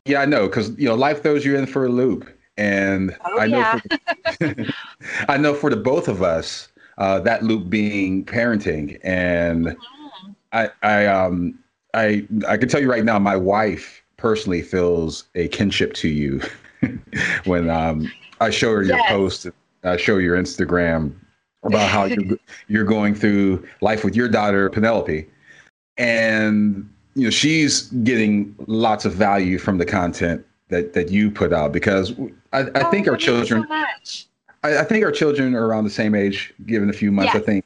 Yeah, 0.06 0.22
I 0.22 0.26
know. 0.26 0.48
Because, 0.48 0.70
you 0.78 0.88
know, 0.88 0.96
life 0.96 1.22
throws 1.22 1.44
you 1.44 1.58
in 1.58 1.66
for 1.66 1.86
a 1.86 1.90
loop. 1.90 2.30
And 2.58 3.18
oh, 3.26 3.38
I 3.38 3.48
know, 3.48 3.58
yeah. 3.58 3.80
for, 4.38 4.66
I 5.28 5.36
know 5.36 5.54
for 5.54 5.70
the 5.70 5.76
both 5.76 6.08
of 6.08 6.24
us, 6.24 6.70
uh, 6.98 7.20
that 7.20 7.44
loop 7.44 7.70
being 7.70 8.24
parenting. 8.24 8.98
And 9.04 9.66
mm-hmm. 9.66 10.32
I, 10.54 10.70
I, 10.84 11.06
um, 11.08 11.60
I, 11.94 12.26
I 12.48 12.56
can 12.56 12.70
tell 12.70 12.80
you 12.80 12.90
right 12.90 13.04
now, 13.04 13.20
my 13.20 13.36
wife 13.36 14.02
personally 14.16 14.62
feels 14.62 15.26
a 15.36 15.50
kinship 15.50 15.92
to 15.96 16.08
you 16.08 16.40
when 17.44 17.70
um, 17.70 18.10
I 18.40 18.50
show 18.50 18.74
her 18.74 18.84
your 18.84 18.98
yes. 18.98 19.10
post. 19.10 19.48
I 19.84 19.98
show 19.98 20.18
your 20.18 20.38
Instagram 20.38 21.14
about 21.64 21.90
how 21.90 22.06
you're, 22.06 22.38
you're 22.68 22.86
going 22.86 23.16
through 23.16 23.66
life 23.82 24.04
with 24.04 24.16
your 24.16 24.28
daughter 24.28 24.70
Penelope, 24.70 25.28
and 25.98 26.90
you 27.16 27.24
know 27.24 27.30
she's 27.30 27.84
getting 28.04 28.56
lots 28.68 29.06
of 29.06 29.14
value 29.14 29.58
from 29.58 29.78
the 29.78 29.86
content 29.86 30.46
that 30.70 30.94
that 30.94 31.10
you 31.10 31.32
put 31.32 31.54
out 31.54 31.72
because 31.72 32.14
I, 32.54 32.62
I 32.62 32.70
oh, 32.76 32.92
think 32.92 33.08
our 33.08 33.18
children. 33.18 33.66
So 34.04 34.26
I, 34.64 34.80
I, 34.80 34.84
think 34.84 35.06
our 35.06 35.12
children 35.12 35.56
are 35.56 35.66
around 35.68 35.84
the 35.84 35.90
same 35.90 36.16
age, 36.16 36.54
given 36.66 36.90
a 36.90 36.94
few 36.94 37.12
months. 37.12 37.34
Yes. 37.34 37.44
I 37.44 37.46
think 37.46 37.66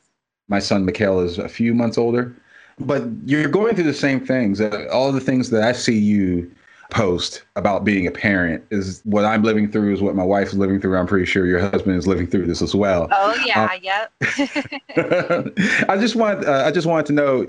my 0.49 0.59
son 0.59 0.85
Mikhail 0.85 1.19
is 1.21 1.37
a 1.37 1.47
few 1.47 1.73
months 1.73 1.97
older, 1.97 2.35
but 2.79 3.03
you're 3.25 3.47
going 3.47 3.75
through 3.75 3.85
the 3.85 3.93
same 3.93 4.25
things. 4.25 4.59
Uh, 4.59 4.87
all 4.91 5.11
the 5.11 5.21
things 5.21 5.49
that 5.51 5.63
I 5.63 5.71
see 5.71 5.97
you 5.97 6.51
post 6.89 7.43
about 7.55 7.85
being 7.85 8.07
a 8.07 8.11
parent 8.11 8.63
is 8.71 9.01
what 9.05 9.23
I'm 9.23 9.43
living 9.43 9.71
through, 9.71 9.93
is 9.93 10.01
what 10.01 10.15
my 10.15 10.23
wife 10.23 10.47
is 10.47 10.55
living 10.55 10.81
through. 10.81 10.97
I'm 10.97 11.07
pretty 11.07 11.25
sure 11.25 11.45
your 11.45 11.59
husband 11.59 11.95
is 11.97 12.07
living 12.07 12.27
through 12.27 12.47
this 12.47 12.61
as 12.61 12.75
well. 12.75 13.07
Oh 13.11 13.35
yeah, 13.45 13.69
uh, 13.71 13.77
yep. 13.81 14.11
I 15.89 15.97
just 15.97 16.15
want 16.15 16.45
uh, 16.45 16.63
I 16.65 16.71
just 16.71 16.87
wanted 16.87 17.05
to 17.07 17.13
know 17.13 17.45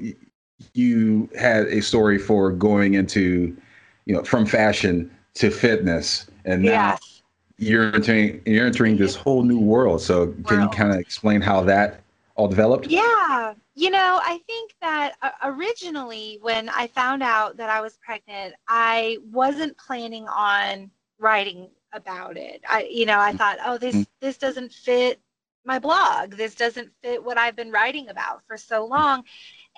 you 0.75 1.29
had 1.39 1.67
a 1.67 1.81
story 1.81 2.19
for 2.19 2.53
going 2.53 2.95
into 2.95 3.57
you 4.05 4.15
know 4.15 4.23
from 4.25 4.47
fashion 4.47 5.11
to 5.35 5.51
fitness, 5.51 6.27
and 6.45 6.63
now 6.63 6.71
yes. 6.71 7.23
you're 7.59 7.95
entering 7.95 8.43
you're 8.45 8.67
entering 8.67 8.99
this 8.99 9.15
whole 9.15 9.43
new 9.43 9.61
world. 9.61 10.03
So 10.03 10.29
can 10.47 10.59
world. 10.59 10.73
you 10.73 10.79
kind 10.79 10.93
of 10.93 10.99
explain 10.99 11.41
how 11.41 11.63
that 11.63 12.03
all 12.37 12.49
developed? 12.49 12.89
Yeah. 12.89 13.55
You 13.81 13.89
know, 13.89 14.21
I 14.23 14.39
think 14.47 14.75
that 14.83 15.15
uh, 15.23 15.31
originally 15.43 16.39
when 16.43 16.69
I 16.69 16.87
found 16.89 17.23
out 17.23 17.57
that 17.57 17.71
I 17.71 17.81
was 17.81 17.97
pregnant, 18.05 18.55
I 18.69 19.17
wasn't 19.33 19.79
planning 19.79 20.29
on 20.29 20.91
writing 21.19 21.71
about 21.95 22.37
it. 22.37 22.61
I 22.69 22.87
you 22.91 23.07
know, 23.07 23.19
I 23.19 23.33
thought, 23.33 23.57
"Oh, 23.65 23.79
this 23.79 23.95
mm-hmm. 23.95 24.03
this 24.21 24.37
doesn't 24.37 24.75
fit 24.75 25.19
my 25.65 25.79
blog. 25.79 26.35
This 26.35 26.55
doesn't 26.55 26.91
fit 27.03 27.25
what 27.25 27.39
I've 27.39 27.57
been 27.57 27.71
writing 27.71 28.11
about 28.11 28.43
for 28.47 28.59
so 28.59 28.85
long." 28.85 29.25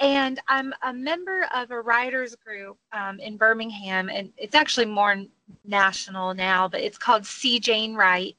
And 0.01 0.41
I'm 0.49 0.75
a 0.83 0.93
member 0.93 1.47
of 1.55 1.71
a 1.71 1.81
writers 1.81 2.35
group 2.35 2.79
um, 2.93 3.21
in 3.21 3.37
Birmingham, 3.37 4.09
and 4.09 4.33
it's 4.37 4.57
actually 4.57 4.87
more 4.87 5.15
national 5.65 6.35
now, 6.35 6.67
but 6.67 6.81
it's 6.81 6.99
called 6.99 7.25
See 7.25 7.61
Jane 7.61 7.95
Write. 7.95 8.37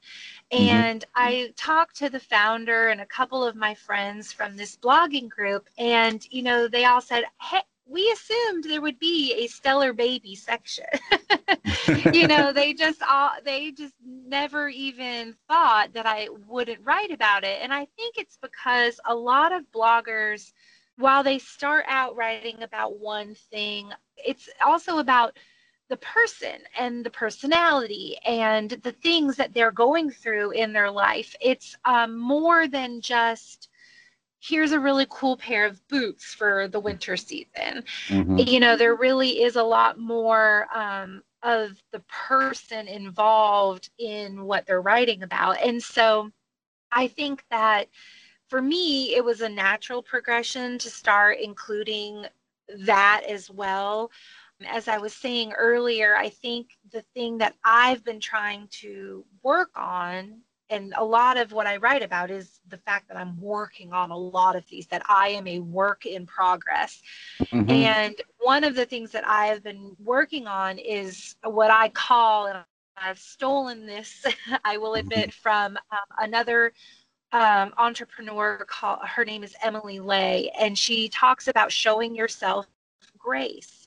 Mm-hmm. 0.54 0.76
And 0.76 1.00
mm-hmm. 1.00 1.10
I 1.16 1.52
talked 1.56 1.96
to 1.96 2.08
the 2.08 2.20
founder 2.20 2.88
and 2.88 3.00
a 3.00 3.06
couple 3.06 3.44
of 3.44 3.56
my 3.56 3.74
friends 3.74 4.32
from 4.32 4.56
this 4.56 4.76
blogging 4.76 5.28
group, 5.28 5.68
and 5.78 6.26
you 6.30 6.42
know, 6.42 6.68
they 6.68 6.84
all 6.84 7.00
said, 7.00 7.24
"Hey, 7.40 7.62
we 7.86 8.10
assumed 8.10 8.64
there 8.64 8.80
would 8.80 8.98
be 8.98 9.34
a 9.34 9.46
stellar 9.46 9.92
baby 9.92 10.34
section. 10.34 10.86
you 12.12 12.26
know, 12.26 12.52
they 12.52 12.72
just 12.72 13.02
all 13.02 13.32
they 13.44 13.72
just 13.72 13.94
never 14.04 14.68
even 14.68 15.34
thought 15.48 15.92
that 15.92 16.06
I 16.06 16.28
wouldn't 16.46 16.84
write 16.84 17.10
about 17.10 17.44
it. 17.44 17.58
And 17.62 17.72
I 17.72 17.86
think 17.96 18.16
it's 18.16 18.38
because 18.40 19.00
a 19.04 19.14
lot 19.14 19.52
of 19.52 19.70
bloggers 19.74 20.52
while 20.96 21.22
they 21.22 21.38
start 21.38 21.84
out 21.88 22.16
writing 22.16 22.62
about 22.62 22.98
one 22.98 23.34
thing, 23.50 23.90
it's 24.16 24.48
also 24.64 24.98
about 24.98 25.36
the 25.88 25.96
person 25.98 26.60
and 26.78 27.04
the 27.04 27.10
personality 27.10 28.16
and 28.24 28.70
the 28.70 28.92
things 28.92 29.36
that 29.36 29.52
they're 29.52 29.70
going 29.70 30.10
through 30.10 30.52
in 30.52 30.72
their 30.72 30.90
life. 30.90 31.34
It's 31.40 31.76
um, 31.84 32.18
more 32.18 32.66
than 32.66 33.00
just 33.00 33.68
here's 34.40 34.72
a 34.72 34.80
really 34.80 35.06
cool 35.08 35.36
pair 35.36 35.64
of 35.64 35.86
boots 35.88 36.34
for 36.34 36.68
the 36.68 36.80
winter 36.80 37.16
season. 37.16 37.82
Mm-hmm. 38.08 38.38
You 38.38 38.60
know, 38.60 38.76
there 38.76 38.94
really 38.94 39.42
is 39.42 39.56
a 39.56 39.62
lot 39.62 39.98
more 39.98 40.66
um, 40.74 41.22
of 41.42 41.82
the 41.92 42.00
person 42.00 42.86
involved 42.86 43.90
in 43.98 44.44
what 44.44 44.66
they're 44.66 44.82
writing 44.82 45.22
about. 45.22 45.62
And 45.62 45.82
so 45.82 46.30
I 46.92 47.08
think 47.08 47.42
that 47.50 47.88
for 48.48 48.60
me, 48.60 49.14
it 49.14 49.24
was 49.24 49.40
a 49.40 49.48
natural 49.48 50.02
progression 50.02 50.78
to 50.78 50.90
start 50.90 51.38
including 51.42 52.26
that 52.80 53.22
as 53.28 53.50
well. 53.50 54.10
As 54.66 54.88
I 54.88 54.98
was 54.98 55.12
saying 55.12 55.52
earlier, 55.52 56.16
I 56.16 56.28
think 56.28 56.68
the 56.92 57.02
thing 57.14 57.38
that 57.38 57.54
I've 57.64 58.04
been 58.04 58.20
trying 58.20 58.68
to 58.80 59.24
work 59.42 59.70
on 59.76 60.42
and 60.70 60.94
a 60.96 61.04
lot 61.04 61.36
of 61.36 61.52
what 61.52 61.66
I 61.66 61.76
write 61.76 62.02
about 62.02 62.30
is 62.30 62.60
the 62.68 62.78
fact 62.78 63.08
that 63.08 63.16
I'm 63.16 63.38
working 63.40 63.92
on 63.92 64.10
a 64.10 64.16
lot 64.16 64.56
of 64.56 64.66
these, 64.68 64.86
that 64.88 65.02
I 65.08 65.28
am 65.28 65.46
a 65.46 65.60
work 65.60 66.06
in 66.06 66.26
progress. 66.26 67.02
Mm-hmm. 67.40 67.70
And 67.70 68.14
one 68.38 68.64
of 68.64 68.74
the 68.74 68.86
things 68.86 69.10
that 69.12 69.26
I 69.26 69.46
have 69.46 69.62
been 69.62 69.94
working 70.02 70.46
on 70.46 70.78
is 70.78 71.36
what 71.44 71.70
I 71.70 71.90
call, 71.90 72.46
and 72.46 72.58
I've 72.96 73.18
stolen 73.18 73.86
this, 73.86 74.24
I 74.64 74.78
will 74.78 74.90
mm-hmm. 74.90 75.00
admit, 75.00 75.34
from 75.34 75.76
um, 75.92 75.98
another 76.18 76.72
um, 77.32 77.74
entrepreneur 77.76 78.64
called, 78.66 79.00
her 79.02 79.24
name 79.24 79.44
is 79.44 79.54
Emily 79.62 80.00
Ley, 80.00 80.50
and 80.58 80.78
she 80.78 81.08
talks 81.08 81.46
about 81.46 81.72
showing 81.72 82.14
yourself 82.14 82.66
grace. 83.18 83.83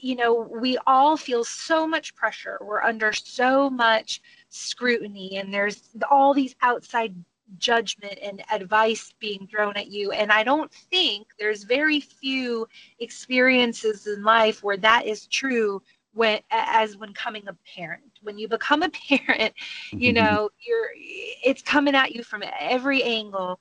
You 0.00 0.16
know, 0.16 0.34
we 0.34 0.78
all 0.86 1.16
feel 1.16 1.44
so 1.44 1.86
much 1.86 2.14
pressure. 2.14 2.58
We're 2.60 2.82
under 2.82 3.12
so 3.12 3.68
much 3.68 4.20
scrutiny 4.48 5.36
and 5.36 5.52
there's 5.52 5.90
all 6.10 6.32
these 6.32 6.54
outside 6.62 7.14
judgment 7.58 8.18
and 8.22 8.42
advice 8.52 9.14
being 9.18 9.46
thrown 9.50 9.74
at 9.76 9.88
you 9.88 10.10
and 10.12 10.30
i 10.30 10.42
don't 10.42 10.70
think 10.70 11.26
there's 11.38 11.64
very 11.64 11.98
few 11.98 12.68
experiences 13.00 14.06
in 14.06 14.22
life 14.22 14.62
where 14.62 14.76
that 14.76 15.06
is 15.06 15.26
true 15.28 15.80
when 16.12 16.40
as 16.50 16.96
when 16.96 17.12
coming 17.14 17.42
a 17.48 17.56
parent 17.76 18.02
when 18.22 18.38
you 18.38 18.48
become 18.48 18.82
a 18.82 18.88
parent 19.08 19.54
you 19.92 20.12
mm-hmm. 20.12 20.24
know 20.24 20.50
you're 20.60 20.90
it's 20.94 21.62
coming 21.62 21.94
at 21.94 22.14
you 22.14 22.22
from 22.22 22.42
every 22.60 23.02
angle 23.02 23.58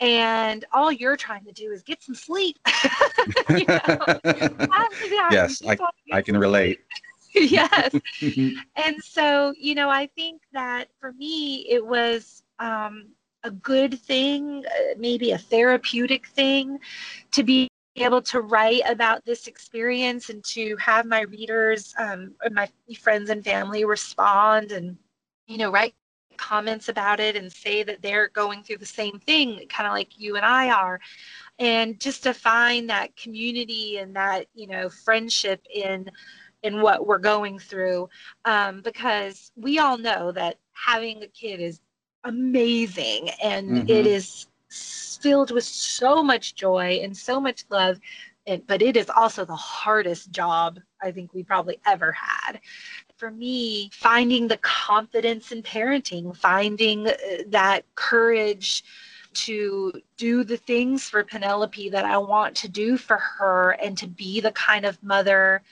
and 0.00 0.64
all 0.72 0.90
you're 0.90 1.16
trying 1.16 1.44
to 1.44 1.52
do 1.52 1.70
is 1.70 1.82
get 1.82 2.02
some 2.02 2.14
sleep. 2.14 2.58
Yes 5.30 5.62
I, 5.66 5.76
I 6.12 6.22
can 6.22 6.36
relate. 6.36 6.80
Yes. 7.36 7.92
and 8.76 9.02
so, 9.02 9.52
you 9.58 9.74
know, 9.74 9.90
I 9.90 10.06
think 10.06 10.42
that 10.52 10.86
for 11.00 11.12
me, 11.14 11.66
it 11.68 11.84
was 11.84 12.44
um, 12.60 13.08
a 13.42 13.50
good 13.50 13.98
thing, 14.00 14.64
uh, 14.64 14.94
maybe 14.96 15.32
a 15.32 15.38
therapeutic 15.38 16.28
thing 16.28 16.78
to 17.32 17.42
be 17.42 17.68
able 17.96 18.22
to 18.22 18.40
write 18.40 18.82
about 18.86 19.24
this 19.24 19.48
experience 19.48 20.28
and 20.30 20.44
to 20.44 20.76
have 20.76 21.06
my 21.06 21.22
readers, 21.22 21.92
um, 21.98 22.34
my 22.52 22.68
friends 23.00 23.30
and 23.30 23.44
family 23.44 23.84
respond 23.84 24.70
and, 24.70 24.96
you 25.48 25.58
know, 25.58 25.72
write 25.72 25.94
comments 26.36 26.88
about 26.88 27.20
it 27.20 27.36
and 27.36 27.52
say 27.52 27.82
that 27.82 28.02
they're 28.02 28.28
going 28.28 28.62
through 28.62 28.78
the 28.78 28.86
same 28.86 29.18
thing, 29.20 29.66
kind 29.68 29.86
of 29.86 29.92
like 29.92 30.18
you 30.18 30.36
and 30.36 30.44
I 30.44 30.70
are. 30.70 31.00
And 31.58 32.00
just 32.00 32.22
to 32.24 32.34
find 32.34 32.90
that 32.90 33.16
community 33.16 33.98
and 33.98 34.14
that, 34.16 34.46
you 34.54 34.66
know, 34.66 34.88
friendship 34.88 35.64
in 35.72 36.10
in 36.62 36.80
what 36.80 37.06
we're 37.06 37.18
going 37.18 37.58
through 37.58 38.08
um, 38.46 38.80
because 38.80 39.52
we 39.54 39.78
all 39.78 39.98
know 39.98 40.32
that 40.32 40.56
having 40.72 41.22
a 41.22 41.28
kid 41.28 41.60
is 41.60 41.80
amazing 42.24 43.28
and 43.42 43.70
mm-hmm. 43.70 43.88
it 43.88 44.06
is 44.06 44.46
filled 44.70 45.50
with 45.50 45.64
so 45.64 46.22
much 46.22 46.54
joy 46.54 46.98
and 47.02 47.14
so 47.14 47.38
much 47.38 47.64
love 47.70 47.98
and, 48.46 48.66
but 48.66 48.82
it 48.82 48.96
is 48.96 49.10
also 49.10 49.44
the 49.44 49.56
hardest 49.56 50.30
job 50.30 50.78
i 51.02 51.10
think 51.10 51.32
we 51.32 51.42
probably 51.42 51.78
ever 51.86 52.12
had. 52.12 52.60
For 53.16 53.30
me 53.30 53.90
finding 53.92 54.48
the 54.48 54.58
confidence 54.58 55.52
in 55.52 55.62
parenting 55.62 56.36
finding 56.36 57.08
uh, 57.08 57.14
that 57.48 57.84
courage 57.94 58.84
to 59.34 59.92
do 60.16 60.44
the 60.44 60.56
things 60.56 61.08
for 61.08 61.24
Penelope 61.24 61.88
that 61.90 62.04
I 62.04 62.18
want 62.18 62.54
to 62.56 62.68
do 62.68 62.96
for 62.96 63.16
her 63.16 63.72
and 63.82 63.98
to 63.98 64.06
be 64.06 64.40
the 64.40 64.52
kind 64.52 64.84
of 64.84 65.02
mother 65.02 65.62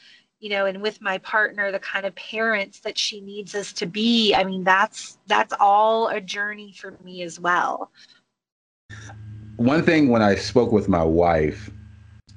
you 0.40 0.50
know 0.50 0.66
and 0.66 0.82
with 0.82 1.00
my 1.00 1.18
partner 1.18 1.70
the 1.70 1.78
kind 1.78 2.04
of 2.04 2.14
parents 2.14 2.80
that 2.80 2.98
she 2.98 3.20
needs 3.20 3.54
us 3.54 3.72
to 3.74 3.87
be. 3.87 4.35
I 4.35 4.44
mean 4.44 4.64
that's 4.64 5.18
that's 5.26 5.52
all 5.61 6.08
a 6.08 6.20
journey 6.20 6.74
for 6.76 6.96
me 7.04 7.22
as 7.22 7.38
well. 7.38 7.90
One 9.56 9.82
thing 9.85 10.08
when 10.08 10.22
i 10.22 10.35
spoke 10.35 10.72
with 10.72 10.88
my 10.88 11.04
wife 11.04 11.70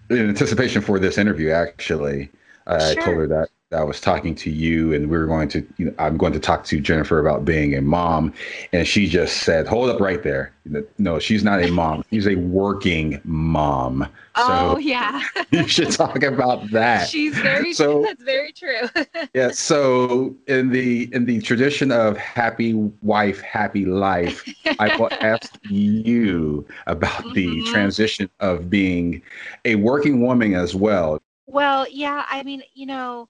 in 0.09 0.29
anticipation 0.29 0.81
for 0.81 0.99
this 0.99 1.17
interview 1.17 1.49
actually. 1.49 2.29
I 2.67 2.95
told 2.95 3.17
her 3.17 3.27
that 3.27 3.49
I 3.71 3.83
was 3.83 3.99
talking 3.99 4.35
to 4.35 4.51
you 4.51 4.93
and 4.93 5.09
we 5.09 5.17
were 5.17 5.25
going 5.25 5.47
to, 5.49 5.65
you 5.77 5.85
know, 5.85 5.93
I'm 5.97 6.17
going 6.17 6.33
to 6.33 6.39
talk 6.39 6.65
to 6.65 6.79
Jennifer 6.79 7.19
about 7.19 7.45
being 7.45 7.73
a 7.73 7.81
mom. 7.81 8.31
And 8.73 8.87
she 8.87 9.07
just 9.07 9.37
said, 9.37 9.65
hold 9.65 9.89
up 9.89 9.99
right 9.99 10.21
there. 10.21 10.53
No, 10.99 11.17
she's 11.17 11.43
not 11.43 11.63
a 11.63 11.71
mom. 11.71 12.03
She's 12.11 12.27
a 12.27 12.35
working 12.35 13.19
mom. 13.23 14.07
Oh, 14.35 14.75
so 14.75 14.77
yeah. 14.79 15.21
you 15.49 15.67
should 15.67 15.91
talk 15.91 16.21
about 16.21 16.69
that. 16.71 17.07
She's 17.07 17.35
very, 17.37 17.73
so, 17.73 18.01
that's 18.05 18.21
very 18.21 18.51
true. 18.51 18.87
yeah. 19.33 19.49
So 19.49 20.35
in 20.47 20.69
the, 20.69 21.09
in 21.13 21.25
the 21.25 21.41
tradition 21.41 21.91
of 21.91 22.17
happy 22.17 22.73
wife, 23.01 23.41
happy 23.41 23.85
life, 23.85 24.47
I 24.79 24.95
will 24.95 25.09
ask 25.21 25.55
you 25.69 26.67
about 26.85 27.23
mm-hmm. 27.23 27.33
the 27.33 27.71
transition 27.71 28.29
of 28.39 28.69
being 28.69 29.23
a 29.65 29.75
working 29.75 30.21
woman 30.21 30.53
as 30.53 30.75
well. 30.75 31.19
Well, 31.47 31.87
yeah. 31.89 32.25
I 32.29 32.43
mean, 32.43 32.63
you 32.73 32.85
know, 32.85 33.29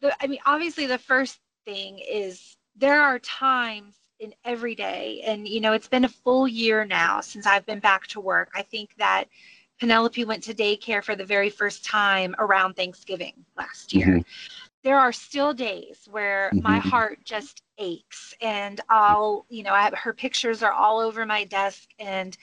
the, 0.00 0.14
I 0.22 0.26
mean, 0.26 0.40
obviously, 0.46 0.86
the 0.86 0.98
first 0.98 1.38
thing 1.64 1.98
is 1.98 2.56
there 2.76 3.00
are 3.00 3.18
times 3.18 3.96
in 4.18 4.34
every 4.44 4.74
day, 4.74 5.22
and 5.26 5.48
you 5.48 5.60
know, 5.60 5.72
it's 5.72 5.88
been 5.88 6.04
a 6.04 6.08
full 6.08 6.46
year 6.46 6.84
now 6.84 7.20
since 7.20 7.46
I've 7.46 7.66
been 7.66 7.80
back 7.80 8.06
to 8.08 8.20
work. 8.20 8.50
I 8.54 8.62
think 8.62 8.90
that 8.98 9.24
Penelope 9.80 10.24
went 10.26 10.42
to 10.44 10.54
daycare 10.54 11.02
for 11.02 11.16
the 11.16 11.24
very 11.24 11.48
first 11.48 11.84
time 11.84 12.34
around 12.38 12.74
Thanksgiving 12.74 13.32
last 13.56 13.94
year. 13.94 14.08
Mm-hmm. 14.08 14.20
There 14.82 14.98
are 14.98 15.12
still 15.12 15.52
days 15.52 16.06
where 16.10 16.50
mm-hmm. 16.54 16.62
my 16.62 16.78
heart 16.78 17.18
just 17.24 17.62
aches, 17.78 18.34
and 18.40 18.80
I'll, 18.88 19.46
you 19.48 19.62
know, 19.62 19.72
I 19.72 19.82
have, 19.82 19.94
her 19.94 20.12
pictures 20.12 20.62
are 20.62 20.72
all 20.72 21.00
over 21.00 21.24
my 21.24 21.44
desk, 21.44 21.88
and 21.98 22.36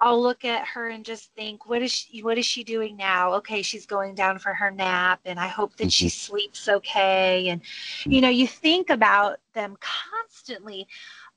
I'll 0.00 0.20
look 0.20 0.44
at 0.44 0.66
her 0.66 0.88
and 0.88 1.04
just 1.04 1.32
think, 1.34 1.68
what 1.68 1.82
is 1.82 1.92
she, 1.92 2.22
what 2.22 2.36
is 2.36 2.44
she 2.44 2.64
doing 2.64 2.96
now? 2.96 3.34
Okay, 3.34 3.62
she's 3.62 3.86
going 3.86 4.14
down 4.14 4.38
for 4.38 4.52
her 4.52 4.70
nap, 4.70 5.20
and 5.24 5.38
I 5.38 5.46
hope 5.46 5.76
that 5.76 5.92
she 5.92 6.06
mm-hmm. 6.06 6.32
sleeps 6.32 6.68
okay. 6.68 7.48
And 7.48 7.62
you 8.04 8.20
know, 8.20 8.28
you 8.28 8.46
think 8.46 8.90
about 8.90 9.38
them 9.54 9.76
constantly, 9.80 10.88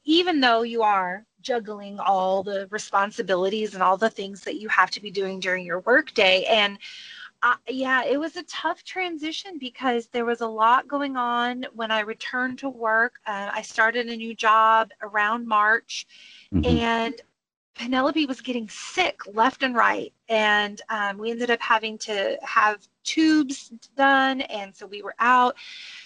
even 0.06 0.40
though 0.40 0.64
you 0.64 0.82
are 0.82 1.26
juggling 1.42 2.00
all 2.00 2.44
the 2.44 2.68
responsibilities 2.72 3.74
and 3.74 3.84
all 3.84 3.98
the 3.98 4.10
things 4.10 4.42
that 4.42 4.60
you 4.60 4.68
have 4.70 4.92
to 4.92 5.02
be 5.02 5.12
doing 5.12 5.40
during 5.40 5.66
your 5.66 5.80
workday. 5.82 6.44
And 6.46 6.78
uh, 7.44 7.56
yeah, 7.70 8.04
it 8.04 8.20
was 8.20 8.36
a 8.36 8.44
tough 8.44 8.84
transition 8.84 9.58
because 9.60 10.08
there 10.08 10.26
was 10.26 10.42
a 10.42 10.48
lot 10.48 10.88
going 10.88 11.16
on 11.16 11.66
when 11.74 11.92
I 11.92 12.00
returned 12.00 12.60
to 12.60 12.70
work. 12.70 13.16
Uh, 13.26 13.52
I 13.54 13.62
started 13.62 14.08
a 14.08 14.18
new 14.18 14.36
job 14.36 14.90
around 15.02 15.48
March, 15.48 16.08
mm-hmm. 16.54 16.66
and 16.66 17.22
Penelope 17.78 18.26
was 18.26 18.42
getting 18.42 18.68
sick 18.70 19.22
left 19.34 19.64
and 19.64 19.76
right, 19.76 20.12
and 20.30 20.82
um, 20.90 21.18
we 21.18 21.32
ended 21.32 21.52
up 21.52 21.62
having 21.62 21.98
to 22.00 22.38
have 22.42 22.88
tubes 23.04 23.72
done, 23.96 24.42
and 24.42 24.76
so 24.76 24.86
we 24.88 25.02
were 25.02 25.16
out. 25.20 25.56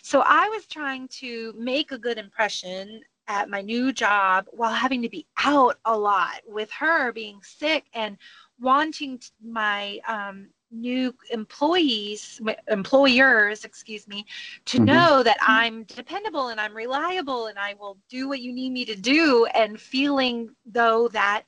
So 0.04 0.22
I 0.26 0.50
was 0.50 0.66
trying 0.66 1.08
to 1.20 1.54
make 1.58 1.92
a 1.92 1.98
good 1.98 2.18
impression 2.18 3.02
at 3.28 3.50
my 3.50 3.62
new 3.62 3.94
job 3.94 4.46
while 4.52 4.74
having 4.74 5.02
to 5.02 5.10
be 5.10 5.26
out 5.38 5.78
a 5.86 5.98
lot 5.98 6.42
with 6.46 6.70
her 6.72 7.14
being 7.14 7.40
sick 7.42 7.86
and 7.94 8.18
wanting 8.60 9.22
my 9.42 10.00
um, 10.08 10.48
new 10.72 11.14
employees 11.32 12.40
employers 12.70 13.66
excuse 13.66 14.08
me 14.08 14.26
to 14.64 14.78
mm-hmm. 14.78 14.86
know 14.86 15.22
that 15.22 15.36
i'm 15.42 15.84
dependable 15.84 16.48
and 16.48 16.62
i'm 16.62 16.74
reliable 16.74 17.48
and 17.48 17.60
i 17.60 17.76
will 17.78 17.98
do 18.10 18.30
what 18.30 18.40
you 18.40 18.54
need 18.54 18.72
me 18.72 18.86
to 18.86 18.96
do 18.96 19.46
and 19.54 19.80
feeling 19.80 20.50
though 20.66 21.10
that 21.10 21.44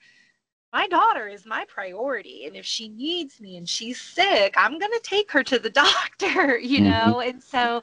my 0.73 0.87
daughter 0.87 1.27
is 1.27 1.45
my 1.45 1.63
priority 1.67 2.45
and 2.45 2.55
if 2.55 2.65
she 2.65 2.89
needs 2.89 3.39
me 3.39 3.55
and 3.57 3.69
she's 3.69 4.01
sick 4.01 4.53
i'm 4.57 4.79
going 4.79 4.91
to 4.91 5.01
take 5.03 5.31
her 5.31 5.43
to 5.43 5.59
the 5.59 5.69
doctor 5.85 6.57
you 6.57 6.79
mm-hmm. 6.79 6.89
know 6.89 7.19
and 7.21 7.41
so 7.41 7.81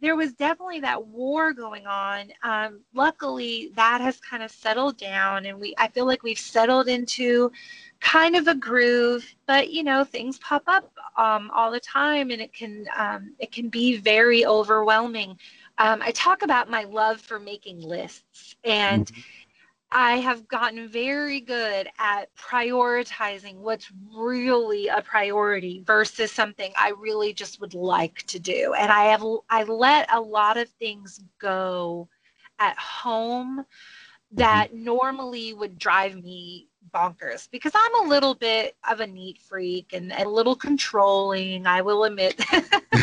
there 0.00 0.16
was 0.16 0.32
definitely 0.32 0.80
that 0.80 1.06
war 1.06 1.52
going 1.52 1.86
on. 1.86 2.32
Um, 2.42 2.80
luckily, 2.94 3.70
that 3.76 4.00
has 4.00 4.18
kind 4.20 4.42
of 4.42 4.50
settled 4.50 4.96
down, 4.96 5.46
and 5.46 5.60
we 5.60 5.74
I 5.78 5.88
feel 5.88 6.06
like 6.06 6.22
we've 6.22 6.38
settled 6.38 6.88
into 6.88 7.52
kind 8.00 8.34
of 8.34 8.48
a 8.48 8.54
groove. 8.54 9.24
But 9.46 9.70
you 9.70 9.82
know, 9.82 10.04
things 10.04 10.38
pop 10.38 10.62
up 10.66 10.90
um, 11.16 11.50
all 11.54 11.70
the 11.70 11.80
time, 11.80 12.30
and 12.30 12.40
it 12.40 12.52
can 12.52 12.86
um, 12.96 13.34
it 13.38 13.52
can 13.52 13.68
be 13.68 13.98
very 13.98 14.46
overwhelming. 14.46 15.38
Um, 15.78 16.02
I 16.02 16.10
talk 16.12 16.42
about 16.42 16.70
my 16.70 16.84
love 16.84 17.20
for 17.20 17.38
making 17.38 17.80
lists, 17.80 18.56
and 18.64 19.06
mm-hmm. 19.06 19.20
I 19.92 20.18
have 20.18 20.46
gotten 20.46 20.88
very 20.88 21.40
good 21.40 21.88
at 21.98 22.34
prioritizing 22.36 23.56
what's 23.56 23.90
really 24.16 24.86
a 24.86 25.02
priority 25.02 25.82
versus 25.84 26.30
something 26.30 26.72
I 26.76 26.92
really 26.98 27.32
just 27.32 27.60
would 27.60 27.74
like 27.74 28.22
to 28.28 28.38
do. 28.38 28.74
And 28.78 28.92
I 28.92 29.06
have 29.06 29.24
I 29.48 29.64
let 29.64 30.12
a 30.12 30.20
lot 30.20 30.56
of 30.56 30.68
things 30.68 31.22
go 31.40 32.08
at 32.60 32.78
home 32.78 33.64
that 34.32 34.68
mm-hmm. 34.68 34.84
normally 34.84 35.54
would 35.54 35.78
drive 35.78 36.14
me 36.22 36.68
bonkers 36.92 37.48
because 37.50 37.72
I'm 37.74 38.04
a 38.04 38.08
little 38.08 38.34
bit 38.34 38.76
of 38.88 39.00
a 39.00 39.06
neat 39.06 39.38
freak 39.38 39.92
and, 39.92 40.12
a 40.12 40.28
little 40.28 40.56
controlling, 40.56 41.66
I 41.66 41.82
will 41.82 42.04
admit. 42.04 42.40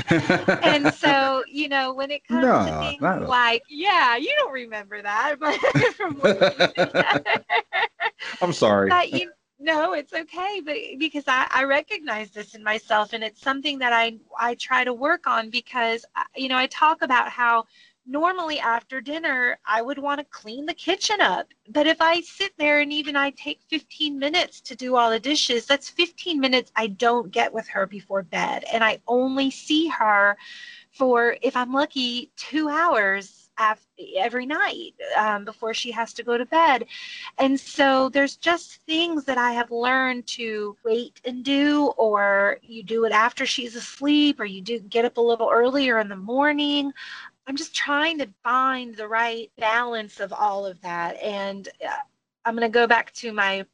and 0.63 0.93
so, 0.93 1.43
you 1.47 1.69
know, 1.69 1.93
when 1.93 2.11
it 2.11 2.27
comes 2.27 2.41
no, 2.41 2.65
to 2.65 2.79
things 2.79 3.01
like, 3.27 3.63
yeah, 3.69 4.17
you 4.17 4.33
don't 4.37 4.53
remember 4.53 5.01
that, 5.01 5.35
but 5.39 5.55
from 5.95 6.21
I'm 8.41 8.53
sorry. 8.53 8.89
But, 8.89 9.11
you, 9.11 9.31
no, 9.59 9.93
it's 9.93 10.13
okay, 10.13 10.61
but 10.63 10.75
because 10.99 11.23
I, 11.27 11.47
I 11.49 11.63
recognize 11.63 12.29
this 12.29 12.53
in 12.53 12.63
myself, 12.63 13.13
and 13.13 13.23
it's 13.23 13.41
something 13.41 13.79
that 13.79 13.91
I 13.91 14.17
I 14.37 14.53
try 14.55 14.83
to 14.83 14.93
work 14.93 15.25
on 15.25 15.49
because 15.49 16.05
uh, 16.15 16.21
you 16.35 16.47
know 16.47 16.57
I 16.57 16.67
talk 16.67 17.01
about 17.01 17.29
how 17.29 17.65
normally 18.07 18.59
after 18.59 19.01
dinner 19.01 19.59
I 19.65 19.81
would 19.81 19.97
want 19.97 20.19
to 20.19 20.25
clean 20.25 20.65
the 20.65 20.73
kitchen 20.73 21.21
up. 21.21 21.47
But 21.69 21.87
if 21.87 22.01
I 22.01 22.21
sit 22.21 22.53
there 22.57 22.79
and 22.79 22.91
even 22.91 23.15
I 23.15 23.31
take 23.31 23.59
15 23.69 24.17
minutes 24.17 24.61
to 24.61 24.75
do 24.75 24.95
all 24.95 25.11
the 25.11 25.19
dishes, 25.19 25.65
that's 25.65 25.89
15 25.89 26.39
minutes 26.39 26.71
I 26.75 26.87
don't 26.87 27.31
get 27.31 27.53
with 27.53 27.67
her 27.67 27.85
before 27.85 28.23
bed. 28.23 28.63
And 28.71 28.83
I 28.83 28.99
only 29.07 29.51
see 29.51 29.87
her 29.87 30.37
for, 30.91 31.37
if 31.41 31.55
I'm 31.55 31.73
lucky, 31.73 32.31
two 32.37 32.69
hours 32.69 33.47
every 34.17 34.45
night 34.45 34.93
um, 35.17 35.43
before 35.45 35.73
she 35.73 35.91
has 35.91 36.13
to 36.13 36.23
go 36.23 36.37
to 36.37 36.45
bed. 36.45 36.85
And 37.37 37.59
so 37.59 38.09
there's 38.09 38.37
just 38.37 38.79
things 38.85 39.25
that 39.25 39.37
I 39.37 39.51
have 39.51 39.71
learned 39.71 40.27
to 40.27 40.77
wait 40.85 41.19
and 41.25 41.43
do, 41.43 41.87
or 41.97 42.59
you 42.61 42.83
do 42.83 43.05
it 43.05 43.11
after 43.11 43.45
she's 43.45 43.75
asleep, 43.75 44.39
or 44.39 44.45
you 44.45 44.61
do 44.61 44.79
get 44.79 45.05
up 45.05 45.17
a 45.17 45.21
little 45.21 45.49
earlier 45.51 45.99
in 45.99 46.07
the 46.07 46.15
morning. 46.15 46.91
I'm 47.47 47.55
just 47.55 47.73
trying 47.73 48.17
to 48.19 48.27
find 48.43 48.95
the 48.95 49.07
right 49.07 49.49
balance 49.57 50.19
of 50.19 50.33
all 50.33 50.65
of 50.65 50.81
that. 50.81 51.15
And 51.23 51.67
uh, 51.85 51.93
I'm 52.45 52.55
going 52.55 52.69
to 52.69 52.73
go 52.73 52.87
back 52.87 53.13
to 53.15 53.31
my 53.31 53.65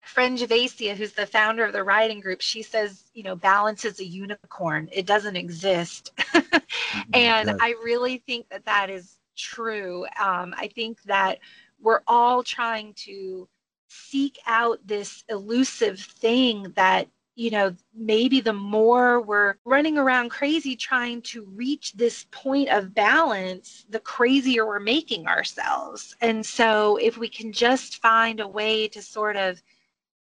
friend 0.00 0.38
Javacia, 0.38 0.96
who's 0.96 1.12
the 1.12 1.26
founder 1.26 1.64
of 1.64 1.72
the 1.74 1.84
writing 1.84 2.20
group. 2.20 2.40
She 2.40 2.62
says, 2.62 3.04
you 3.12 3.22
know, 3.22 3.36
balance 3.36 3.84
is 3.84 4.00
a 4.00 4.04
unicorn. 4.04 4.88
It 4.92 5.06
doesn't 5.06 5.36
exist. 5.36 6.12
Mm-hmm. 6.90 7.10
and 7.14 7.50
I 7.60 7.76
really 7.84 8.18
think 8.26 8.48
that 8.48 8.64
that 8.64 8.90
is 8.90 9.20
true. 9.36 10.06
Um, 10.20 10.52
I 10.56 10.66
think 10.74 11.00
that 11.04 11.38
we're 11.80 12.00
all 12.08 12.42
trying 12.42 12.94
to 12.94 13.48
seek 13.88 14.38
out 14.46 14.84
this 14.84 15.24
elusive 15.28 16.00
thing 16.00 16.72
that 16.74 17.06
you 17.40 17.50
know, 17.50 17.74
maybe 17.94 18.42
the 18.42 18.52
more 18.52 19.22
we're 19.22 19.54
running 19.64 19.96
around 19.96 20.28
crazy 20.28 20.76
trying 20.76 21.22
to 21.22 21.42
reach 21.46 21.94
this 21.94 22.26
point 22.30 22.68
of 22.68 22.94
balance, 22.94 23.86
the 23.88 24.00
crazier 24.00 24.66
we're 24.66 24.78
making 24.78 25.26
ourselves. 25.26 26.14
And 26.20 26.44
so, 26.44 26.98
if 26.98 27.16
we 27.16 27.30
can 27.30 27.50
just 27.50 28.02
find 28.02 28.40
a 28.40 28.46
way 28.46 28.88
to 28.88 29.00
sort 29.00 29.36
of 29.38 29.62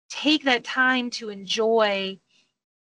take 0.09 0.43
that 0.45 0.65
time 0.65 1.11
to 1.11 1.29
enjoy 1.29 2.19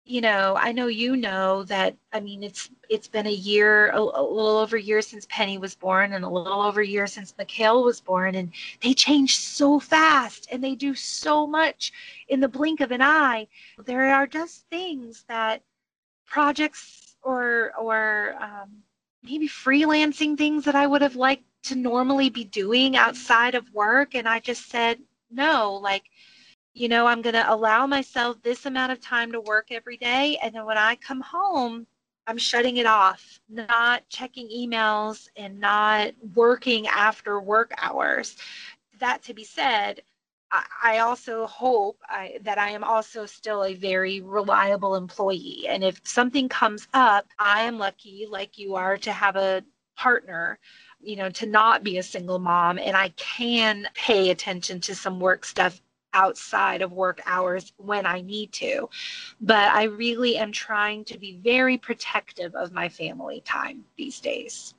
you 0.08 0.22
know, 0.22 0.56
I 0.58 0.72
know 0.72 0.86
you 0.86 1.16
know 1.16 1.64
that. 1.64 1.94
I 2.14 2.20
mean, 2.20 2.42
it's 2.42 2.70
it's 2.88 3.08
been 3.08 3.26
a 3.26 3.30
year, 3.30 3.90
a, 3.90 3.98
a, 3.98 4.00
little 4.00 4.56
over 4.56 4.78
a 4.78 4.82
year 4.82 5.02
since 5.02 5.26
Penny 5.28 5.58
was 5.58 5.74
born, 5.74 6.14
and 6.14 6.24
a 6.24 6.28
little 6.28 6.62
over 6.62 6.80
a 6.80 6.86
year 6.86 7.06
since 7.06 7.34
Mikhail 7.36 7.84
was 7.84 8.00
born, 8.00 8.34
and 8.34 8.50
they 8.82 8.94
change 8.94 9.36
so 9.36 9.78
fast, 9.78 10.48
and 10.50 10.64
they 10.64 10.74
do 10.74 10.94
so 10.94 11.46
much 11.46 11.92
in 12.28 12.40
the 12.40 12.48
blink 12.48 12.80
of 12.80 12.90
an 12.90 13.02
eye. 13.02 13.46
There 13.84 14.10
are 14.14 14.26
just 14.26 14.66
things 14.70 15.24
that 15.28 15.62
projects 16.24 17.16
or 17.22 17.72
or 17.78 18.34
um, 18.40 18.70
maybe 19.22 19.46
freelancing 19.46 20.38
things 20.38 20.64
that 20.64 20.74
I 20.74 20.86
would 20.86 21.02
have 21.02 21.16
liked 21.16 21.44
to 21.64 21.74
normally 21.74 22.30
be 22.30 22.44
doing 22.44 22.96
outside 22.96 23.54
of 23.54 23.74
work, 23.74 24.14
and 24.14 24.26
I 24.26 24.40
just 24.40 24.70
said 24.70 25.00
no, 25.30 25.74
like 25.74 26.04
you 26.78 26.88
know, 26.88 27.06
I'm 27.06 27.22
going 27.22 27.34
to 27.34 27.52
allow 27.52 27.88
myself 27.88 28.40
this 28.42 28.64
amount 28.64 28.92
of 28.92 29.00
time 29.00 29.32
to 29.32 29.40
work 29.40 29.72
every 29.72 29.96
day. 29.96 30.38
And 30.40 30.54
then 30.54 30.64
when 30.64 30.78
I 30.78 30.94
come 30.94 31.20
home, 31.20 31.88
I'm 32.28 32.38
shutting 32.38 32.76
it 32.76 32.86
off, 32.86 33.40
not 33.48 34.08
checking 34.08 34.48
emails 34.48 35.28
and 35.36 35.58
not 35.58 36.12
working 36.36 36.86
after 36.86 37.40
work 37.40 37.72
hours. 37.82 38.36
That 39.00 39.24
to 39.24 39.34
be 39.34 39.42
said, 39.42 40.02
I 40.82 40.98
also 40.98 41.46
hope 41.46 41.98
I, 42.08 42.38
that 42.42 42.58
I 42.58 42.70
am 42.70 42.84
also 42.84 43.26
still 43.26 43.64
a 43.64 43.74
very 43.74 44.20
reliable 44.20 44.94
employee. 44.94 45.66
And 45.68 45.82
if 45.82 46.00
something 46.04 46.48
comes 46.48 46.86
up, 46.94 47.26
I 47.40 47.62
am 47.62 47.78
lucky, 47.78 48.26
like 48.30 48.56
you 48.56 48.76
are, 48.76 48.96
to 48.98 49.10
have 49.10 49.34
a 49.34 49.64
partner, 49.96 50.60
you 51.00 51.16
know, 51.16 51.28
to 51.30 51.44
not 51.44 51.82
be 51.82 51.98
a 51.98 52.02
single 52.04 52.38
mom. 52.38 52.78
And 52.78 52.96
I 52.96 53.08
can 53.16 53.88
pay 53.94 54.30
attention 54.30 54.80
to 54.82 54.94
some 54.94 55.18
work 55.18 55.44
stuff 55.44 55.80
outside 56.14 56.82
of 56.82 56.92
work 56.92 57.20
hours 57.26 57.72
when 57.76 58.06
I 58.06 58.20
need 58.20 58.52
to. 58.52 58.88
But 59.40 59.68
I 59.72 59.84
really 59.84 60.36
am 60.36 60.52
trying 60.52 61.04
to 61.06 61.18
be 61.18 61.38
very 61.42 61.78
protective 61.78 62.54
of 62.54 62.72
my 62.72 62.88
family 62.88 63.42
time 63.44 63.84
these 63.96 64.20
days. 64.20 64.74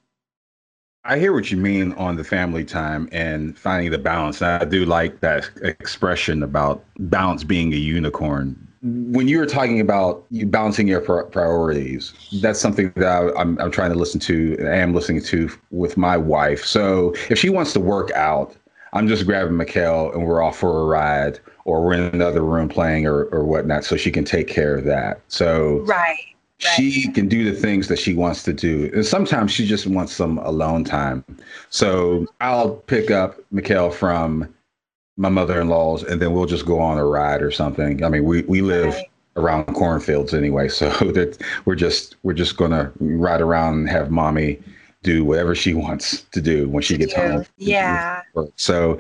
I 1.06 1.18
hear 1.18 1.32
what 1.32 1.50
you 1.50 1.58
mean 1.58 1.94
on 1.94 2.18
the 2.18 2.26
family 2.26 2.66
time 2.66 3.08
and 3.12 3.58
finding 3.58 3.90
the 3.90 3.98
balance. 3.98 4.42
I 4.42 4.66
do 4.66 4.86
like 4.86 5.22
that 5.22 5.50
expression 5.62 6.44
about 6.44 6.84
balance 7.00 7.44
being 7.44 7.74
a 7.74 7.78
unicorn. 7.78 8.68
When 8.82 9.28
you 9.28 9.40
were 9.40 9.46
talking 9.46 9.80
about 9.80 10.26
you 10.30 10.46
balancing 10.46 10.88
your 10.88 11.02
priorities, 11.02 12.14
that's 12.42 12.60
something 12.60 12.92
that 12.96 13.08
I, 13.08 13.32
I'm, 13.40 13.58
I'm 13.60 13.72
trying 13.72 13.92
to 13.92 13.98
listen 13.98 14.20
to. 14.22 14.56
And 14.60 14.68
I 14.68 14.76
am 14.76 14.94
listening 14.94 15.22
to 15.24 15.50
with 15.72 15.96
my 15.96 16.18
wife. 16.18 16.66
So 16.66 17.14
if 17.30 17.38
she 17.40 17.50
wants 17.50 17.72
to 17.74 17.80
work 17.80 18.12
out, 18.12 18.56
I'm 18.94 19.08
just 19.08 19.26
grabbing 19.26 19.58
Mikhail 19.58 20.12
and 20.14 20.26
we're 20.26 20.42
off 20.42 20.58
for 20.58 20.82
a 20.82 20.86
ride, 20.86 21.40
or 21.66 21.84
we're 21.84 21.94
in 21.94 22.04
another 22.14 22.42
room 22.42 22.70
playing 22.70 23.06
or, 23.06 23.26
or 23.26 23.44
whatnot, 23.44 23.84
so 23.84 23.96
she 23.96 24.12
can 24.12 24.26
take 24.26 24.48
care 24.48 24.76
of 24.76 24.86
that. 24.86 25.22
So 25.28 25.80
right. 25.82 26.18
She 26.58 27.06
right. 27.06 27.16
can 27.16 27.30
do 27.30 27.50
the 27.50 27.58
things 27.58 27.88
that 27.88 27.98
she 27.98 28.14
wants 28.14 28.44
to 28.44 28.52
do. 28.52 28.92
And 28.94 29.06
sometimes 29.06 29.52
she 29.52 29.66
just 29.66 29.88
wants 29.88 30.12
some 30.12 30.40
alone 30.40 30.84
time. 30.84 31.24
So 31.70 32.28
I'll 32.42 32.72
pick 32.72 33.12
up 33.12 33.40
Mikhail 33.52 33.92
from 33.92 34.54
my 35.16 35.30
mother-in-law's 35.30 36.04
and 36.04 36.22
then 36.22 36.34
we'll 36.34 36.46
just 36.46 36.66
go 36.66 36.80
on 36.80 36.98
a 36.98 37.06
ride 37.06 37.42
or 37.42 37.52
something. 37.52 38.04
I 38.04 38.10
mean, 38.10 38.26
we, 38.26 38.42
we 38.42 38.62
live 38.62 38.94
right. 38.94 39.06
around 39.38 39.74
cornfields 39.74 40.34
anyway, 40.34 40.68
so 40.70 40.90
that 40.90 41.38
we're 41.64 41.76
just 41.76 42.18
we're 42.24 42.34
just 42.34 42.58
gonna 42.58 42.92
ride 43.00 43.42
around 43.42 43.76
and 43.76 43.90
have 43.90 44.12
mommy 44.12 44.60
do 45.04 45.24
whatever 45.24 45.56
she 45.56 45.74
wants 45.74 46.24
to 46.24 46.42
do 46.42 46.68
when 46.70 46.84
she 46.84 46.98
gets 46.98 47.14
home. 47.14 47.46
Yeah. 47.58 48.22
So 48.56 49.00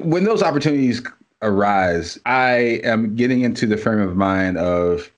when 0.00 0.24
those 0.24 0.42
opportunities 0.42 1.02
arise, 1.42 2.18
I 2.26 2.80
am 2.84 3.14
getting 3.14 3.42
into 3.42 3.66
the 3.66 3.76
frame 3.76 4.00
of 4.00 4.16
mind 4.16 4.58
of 4.58 5.10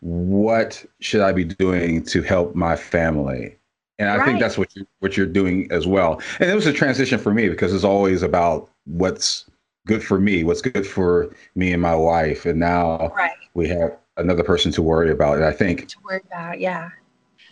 what 0.00 0.84
should 1.00 1.20
I 1.20 1.32
be 1.32 1.44
doing 1.44 2.04
to 2.04 2.22
help 2.22 2.54
my 2.54 2.76
family? 2.76 3.56
And 3.98 4.10
I 4.10 4.18
right. 4.18 4.26
think 4.26 4.40
that's 4.40 4.58
what 4.58 4.74
you 4.76 4.86
what 4.98 5.16
you're 5.16 5.26
doing 5.26 5.70
as 5.70 5.86
well. 5.86 6.20
And 6.40 6.50
it 6.50 6.54
was 6.54 6.66
a 6.66 6.72
transition 6.72 7.18
for 7.18 7.32
me 7.32 7.48
because 7.48 7.72
it's 7.72 7.84
always 7.84 8.22
about 8.22 8.68
what's 8.84 9.48
good 9.86 10.04
for 10.04 10.18
me, 10.18 10.44
what's 10.44 10.60
good 10.60 10.86
for 10.86 11.34
me 11.54 11.72
and 11.72 11.80
my 11.80 11.94
wife. 11.94 12.44
And 12.44 12.60
now 12.60 13.12
right. 13.16 13.30
we 13.54 13.68
have 13.68 13.96
another 14.18 14.42
person 14.42 14.70
to 14.72 14.82
worry 14.82 15.10
about. 15.10 15.36
And 15.36 15.44
I 15.46 15.52
think 15.52 15.88
to 15.88 15.96
worry 16.04 16.20
about, 16.26 16.60
yeah 16.60 16.90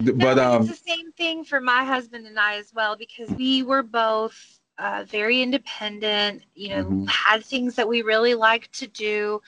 but 0.00 0.16
no, 0.16 0.52
um, 0.56 0.62
it's 0.62 0.70
the 0.70 0.90
same 0.90 1.12
thing 1.12 1.44
for 1.44 1.60
my 1.60 1.84
husband 1.84 2.26
and 2.26 2.38
I 2.38 2.56
as 2.56 2.72
well 2.74 2.96
because 2.96 3.28
we 3.30 3.62
were 3.62 3.82
both 3.82 4.36
uh, 4.78 5.04
very 5.06 5.42
independent. 5.42 6.44
You 6.54 6.68
know, 6.70 6.84
mm-hmm. 6.84 7.04
had 7.06 7.44
things 7.44 7.76
that 7.76 7.88
we 7.88 8.02
really 8.02 8.34
liked 8.34 8.72
to 8.80 8.86
do. 8.86 9.40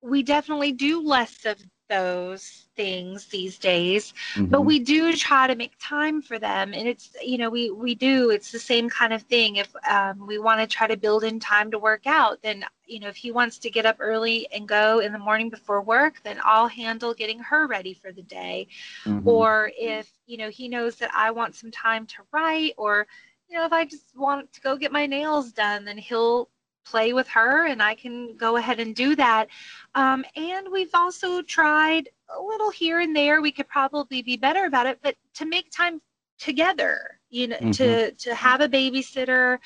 We 0.00 0.22
definitely 0.22 0.72
do 0.72 1.00
less 1.02 1.44
of 1.44 1.58
those 1.88 2.68
things 2.76 3.26
these 3.26 3.58
days 3.58 4.14
mm-hmm. 4.34 4.46
but 4.46 4.62
we 4.62 4.78
do 4.78 5.14
try 5.14 5.46
to 5.46 5.54
make 5.54 5.72
time 5.78 6.22
for 6.22 6.38
them 6.38 6.72
and 6.72 6.88
it's 6.88 7.10
you 7.22 7.36
know 7.36 7.50
we 7.50 7.70
we 7.70 7.94
do 7.94 8.30
it's 8.30 8.50
the 8.50 8.58
same 8.58 8.88
kind 8.88 9.12
of 9.12 9.22
thing 9.22 9.56
if 9.56 9.74
um, 9.88 10.26
we 10.26 10.38
want 10.38 10.60
to 10.60 10.66
try 10.66 10.86
to 10.86 10.96
build 10.96 11.24
in 11.24 11.38
time 11.38 11.70
to 11.70 11.78
work 11.78 12.06
out 12.06 12.40
then 12.42 12.64
you 12.86 12.98
know 12.98 13.08
if 13.08 13.16
he 13.16 13.30
wants 13.30 13.58
to 13.58 13.70
get 13.70 13.86
up 13.86 13.96
early 14.00 14.46
and 14.54 14.66
go 14.66 15.00
in 15.00 15.12
the 15.12 15.18
morning 15.18 15.50
before 15.50 15.82
work 15.82 16.20
then 16.24 16.38
i'll 16.44 16.68
handle 16.68 17.12
getting 17.12 17.38
her 17.38 17.66
ready 17.66 17.94
for 17.94 18.12
the 18.12 18.22
day 18.22 18.66
mm-hmm. 19.04 19.26
or 19.28 19.70
if 19.78 20.10
you 20.26 20.36
know 20.36 20.48
he 20.48 20.68
knows 20.68 20.96
that 20.96 21.10
i 21.14 21.30
want 21.30 21.54
some 21.54 21.70
time 21.70 22.06
to 22.06 22.16
write 22.32 22.72
or 22.78 23.06
you 23.48 23.56
know 23.56 23.64
if 23.64 23.72
i 23.72 23.84
just 23.84 24.16
want 24.16 24.50
to 24.52 24.60
go 24.60 24.76
get 24.76 24.92
my 24.92 25.06
nails 25.06 25.52
done 25.52 25.84
then 25.84 25.98
he'll 25.98 26.48
play 26.84 27.12
with 27.12 27.28
her 27.28 27.66
and 27.66 27.82
I 27.82 27.94
can 27.94 28.36
go 28.36 28.56
ahead 28.56 28.80
and 28.80 28.94
do 28.94 29.16
that. 29.16 29.48
Um, 29.94 30.24
and 30.36 30.68
we've 30.70 30.94
also 30.94 31.42
tried 31.42 32.08
a 32.36 32.40
little 32.42 32.70
here 32.70 33.00
and 33.00 33.14
there. 33.14 33.40
We 33.40 33.52
could 33.52 33.68
probably 33.68 34.22
be 34.22 34.36
better 34.36 34.64
about 34.64 34.86
it, 34.86 34.98
but 35.02 35.16
to 35.34 35.46
make 35.46 35.70
time 35.70 36.00
together, 36.38 37.20
you 37.30 37.48
know, 37.48 37.56
mm-hmm. 37.56 37.70
to 37.72 38.12
to 38.12 38.34
have 38.34 38.60
a 38.60 38.68
babysitter 38.68 39.58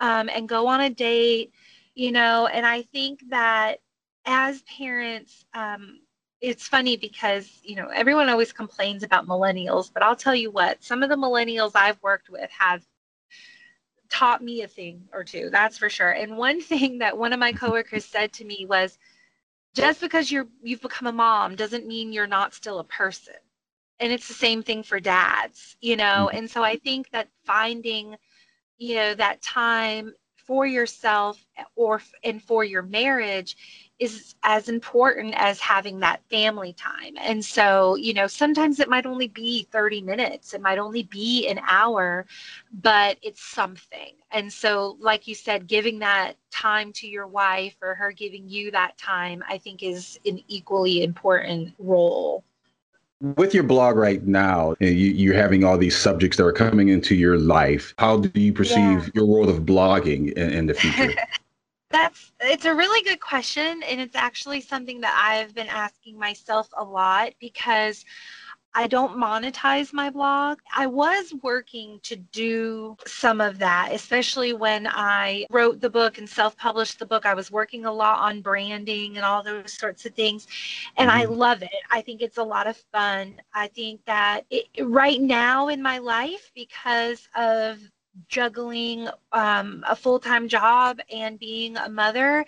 um, 0.00 0.30
and 0.32 0.48
go 0.48 0.66
on 0.66 0.80
a 0.80 0.90
date, 0.90 1.52
you 1.94 2.12
know. 2.12 2.46
And 2.46 2.64
I 2.64 2.82
think 2.82 3.20
that 3.30 3.78
as 4.26 4.62
parents, 4.62 5.44
um, 5.54 6.00
it's 6.40 6.66
funny 6.66 6.96
because 6.96 7.50
you 7.62 7.76
know 7.76 7.88
everyone 7.88 8.28
always 8.28 8.52
complains 8.52 9.02
about 9.02 9.26
millennials, 9.26 9.90
but 9.92 10.02
I'll 10.02 10.16
tell 10.16 10.34
you 10.34 10.50
what, 10.50 10.82
some 10.82 11.02
of 11.02 11.08
the 11.08 11.16
millennials 11.16 11.72
I've 11.74 12.02
worked 12.02 12.30
with 12.30 12.50
have 12.50 12.82
taught 14.10 14.42
me 14.42 14.62
a 14.62 14.68
thing 14.68 15.08
or 15.12 15.24
two, 15.24 15.48
that's 15.50 15.78
for 15.78 15.88
sure. 15.88 16.10
And 16.10 16.36
one 16.36 16.60
thing 16.72 16.98
that 16.98 17.16
one 17.16 17.32
of 17.32 17.40
my 17.40 17.52
coworkers 17.52 18.04
said 18.04 18.32
to 18.34 18.44
me 18.44 18.66
was, 18.68 18.98
just 19.74 20.00
because 20.00 20.32
you're 20.32 20.48
you've 20.62 20.80
become 20.80 21.06
a 21.06 21.12
mom 21.12 21.54
doesn't 21.54 21.86
mean 21.86 22.12
you're 22.12 22.26
not 22.26 22.54
still 22.54 22.80
a 22.80 22.84
person. 22.84 23.34
And 24.00 24.12
it's 24.12 24.28
the 24.28 24.34
same 24.34 24.62
thing 24.62 24.82
for 24.82 24.98
dads, 24.98 25.76
you 25.80 25.96
know. 25.96 26.28
Mm-hmm. 26.28 26.38
And 26.38 26.50
so 26.50 26.64
I 26.64 26.76
think 26.76 27.10
that 27.10 27.28
finding, 27.44 28.16
you 28.78 28.96
know, 28.96 29.14
that 29.14 29.42
time 29.42 30.14
for 30.34 30.66
yourself 30.66 31.44
or 31.76 32.02
and 32.24 32.42
for 32.42 32.64
your 32.64 32.82
marriage 32.82 33.56
is 34.00 34.34
as 34.42 34.70
important 34.70 35.34
as 35.36 35.60
having 35.60 36.00
that 36.00 36.22
family 36.30 36.72
time. 36.72 37.14
And 37.20 37.44
so, 37.44 37.96
you 37.96 38.14
know, 38.14 38.26
sometimes 38.26 38.80
it 38.80 38.88
might 38.88 39.04
only 39.04 39.28
be 39.28 39.68
30 39.70 40.00
minutes, 40.00 40.54
it 40.54 40.62
might 40.62 40.78
only 40.78 41.02
be 41.02 41.46
an 41.48 41.60
hour, 41.68 42.26
but 42.82 43.18
it's 43.22 43.44
something. 43.44 44.14
And 44.32 44.50
so, 44.50 44.96
like 45.00 45.28
you 45.28 45.34
said, 45.34 45.66
giving 45.66 45.98
that 45.98 46.34
time 46.50 46.92
to 46.94 47.06
your 47.06 47.26
wife 47.26 47.76
or 47.82 47.94
her 47.94 48.10
giving 48.10 48.48
you 48.48 48.70
that 48.70 48.96
time, 48.96 49.44
I 49.46 49.58
think 49.58 49.82
is 49.82 50.18
an 50.24 50.40
equally 50.48 51.02
important 51.02 51.74
role. 51.78 52.42
With 53.36 53.52
your 53.52 53.64
blog 53.64 53.96
right 53.96 54.26
now, 54.26 54.76
you, 54.80 55.30
are 55.32 55.34
having 55.34 55.62
all 55.62 55.76
these 55.76 55.96
subjects 55.96 56.38
that 56.38 56.44
are 56.46 56.52
coming 56.52 56.88
into 56.88 57.14
your 57.14 57.36
life. 57.36 57.92
How 57.98 58.16
do 58.16 58.40
you 58.40 58.54
perceive 58.54 58.78
yeah. 58.78 59.08
your 59.12 59.26
world 59.26 59.50
of 59.50 59.58
blogging 59.58 60.32
in, 60.32 60.50
in 60.50 60.66
the 60.66 60.72
future? 60.72 61.12
That's 61.90 62.32
it's 62.40 62.64
a 62.66 62.74
really 62.74 63.02
good 63.02 63.20
question 63.20 63.82
and 63.82 64.00
it's 64.00 64.14
actually 64.14 64.60
something 64.60 65.00
that 65.00 65.20
I've 65.20 65.54
been 65.54 65.66
asking 65.66 66.18
myself 66.18 66.68
a 66.76 66.84
lot 66.84 67.32
because 67.40 68.04
I 68.74 68.86
don't 68.86 69.16
monetize 69.16 69.92
my 69.92 70.10
blog. 70.10 70.60
I 70.74 70.86
was 70.86 71.34
working 71.42 71.98
to 72.04 72.14
do 72.14 72.96
some 73.04 73.40
of 73.40 73.58
that, 73.58 73.90
especially 73.92 74.52
when 74.52 74.86
I 74.86 75.46
wrote 75.50 75.80
the 75.80 75.90
book 75.90 76.18
and 76.18 76.28
self 76.28 76.56
published 76.56 77.00
the 77.00 77.06
book. 77.06 77.26
I 77.26 77.34
was 77.34 77.50
working 77.50 77.84
a 77.84 77.92
lot 77.92 78.20
on 78.20 78.42
branding 78.42 79.16
and 79.16 79.26
all 79.26 79.42
those 79.42 79.72
sorts 79.72 80.06
of 80.06 80.14
things. 80.14 80.46
And 80.96 81.10
mm-hmm. 81.10 81.20
I 81.20 81.24
love 81.24 81.62
it. 81.62 81.70
I 81.90 82.00
think 82.00 82.22
it's 82.22 82.38
a 82.38 82.44
lot 82.44 82.68
of 82.68 82.76
fun. 82.92 83.40
I 83.54 83.66
think 83.68 84.04
that 84.04 84.42
it, 84.50 84.66
right 84.80 85.20
now 85.20 85.68
in 85.68 85.82
my 85.82 85.98
life, 85.98 86.52
because 86.54 87.28
of 87.36 87.80
juggling 88.28 89.08
um, 89.32 89.84
a 89.88 89.94
full 89.96 90.18
time 90.18 90.48
job 90.48 91.00
and 91.12 91.38
being 91.38 91.76
a 91.76 91.88
mother, 91.88 92.44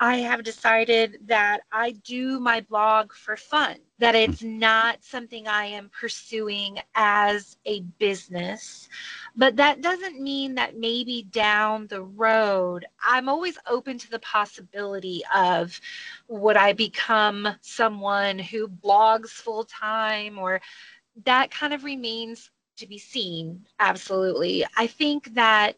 I 0.00 0.16
have 0.16 0.42
decided 0.44 1.18
that 1.26 1.60
I 1.72 1.92
do 1.92 2.40
my 2.40 2.60
blog 2.60 3.12
for 3.12 3.36
fun, 3.36 3.76
that 3.98 4.14
it's 4.14 4.42
not 4.42 5.02
something 5.04 5.46
I 5.48 5.66
am 5.66 5.90
pursuing 5.90 6.78
as 6.94 7.56
a 7.66 7.80
business. 7.98 8.88
But 9.36 9.56
that 9.56 9.80
doesn't 9.80 10.20
mean 10.20 10.54
that 10.56 10.76
maybe 10.78 11.22
down 11.30 11.86
the 11.88 12.02
road, 12.02 12.86
I'm 13.04 13.28
always 13.28 13.58
open 13.68 13.98
to 13.98 14.10
the 14.10 14.18
possibility 14.20 15.22
of 15.34 15.80
would 16.28 16.56
I 16.56 16.72
become 16.72 17.48
someone 17.60 18.38
who 18.38 18.68
blogs 18.68 19.28
full 19.28 19.64
time 19.64 20.38
or 20.38 20.60
that 21.24 21.50
kind 21.50 21.72
of 21.72 21.84
remains 21.84 22.50
to 22.76 22.86
be 22.86 22.98
seen. 22.98 23.66
Absolutely. 23.80 24.64
I 24.76 24.86
think 24.86 25.34
that, 25.34 25.76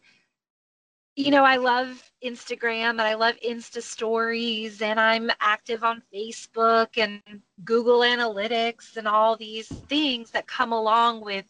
you 1.15 1.31
know, 1.31 1.43
I 1.43 1.57
love 1.57 2.11
Instagram 2.23 2.91
and 2.91 3.01
I 3.01 3.15
love 3.15 3.35
Insta 3.45 3.81
stories 3.81 4.81
and 4.81 4.99
I'm 4.99 5.29
active 5.39 5.83
on 5.83 6.03
Facebook 6.13 6.97
and 6.97 7.21
Google 7.63 7.99
Analytics 7.99 8.97
and 8.97 9.07
all 9.07 9.35
these 9.35 9.69
things 9.89 10.31
that 10.31 10.47
come 10.47 10.71
along 10.71 11.21
with 11.21 11.45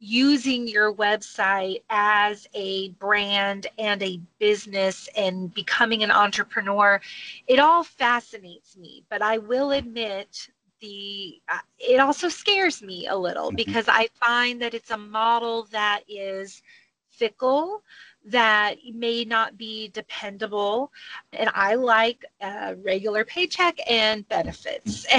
using 0.00 0.68
your 0.68 0.92
website 0.92 1.82
as 1.88 2.46
a 2.52 2.90
brand 2.90 3.66
and 3.78 4.02
a 4.02 4.20
business 4.38 5.08
and 5.16 5.54
becoming 5.54 6.02
an 6.02 6.10
entrepreneur. 6.10 7.00
It 7.46 7.58
all 7.58 7.84
fascinates 7.84 8.76
me, 8.76 9.04
but 9.08 9.22
I 9.22 9.38
will 9.38 9.70
admit 9.70 10.50
the 10.84 11.40
uh, 11.48 11.58
it 11.78 11.98
also 11.98 12.28
scares 12.28 12.82
me 12.82 13.06
a 13.06 13.16
little 13.16 13.48
mm-hmm. 13.48 13.56
because 13.56 13.86
I 13.88 14.08
find 14.20 14.60
that 14.62 14.74
it's 14.74 14.90
a 14.90 14.98
model 14.98 15.66
that 15.70 16.02
is 16.08 16.62
fickle 17.10 17.82
that 18.26 18.76
may 18.92 19.24
not 19.24 19.56
be 19.56 19.88
dependable 19.88 20.90
and 21.32 21.48
I 21.54 21.74
like 21.74 22.24
a 22.40 22.74
regular 22.76 23.24
paycheck 23.24 23.78
and 23.88 24.26
benefits. 24.28 25.06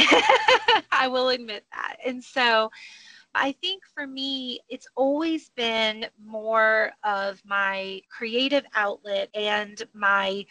I 0.92 1.08
will 1.10 1.30
admit 1.30 1.66
that. 1.72 1.98
And 2.06 2.24
so 2.24 2.72
I 3.36 3.52
think 3.54 3.84
for 3.94 4.08
me, 4.08 4.60
it's 4.70 4.88
always 4.96 5.50
been 5.50 6.08
more 6.24 6.92
of 7.04 7.42
my 7.46 8.02
creative 8.10 8.66
outlet 8.76 9.30
and 9.36 9.82
my 9.94 10.46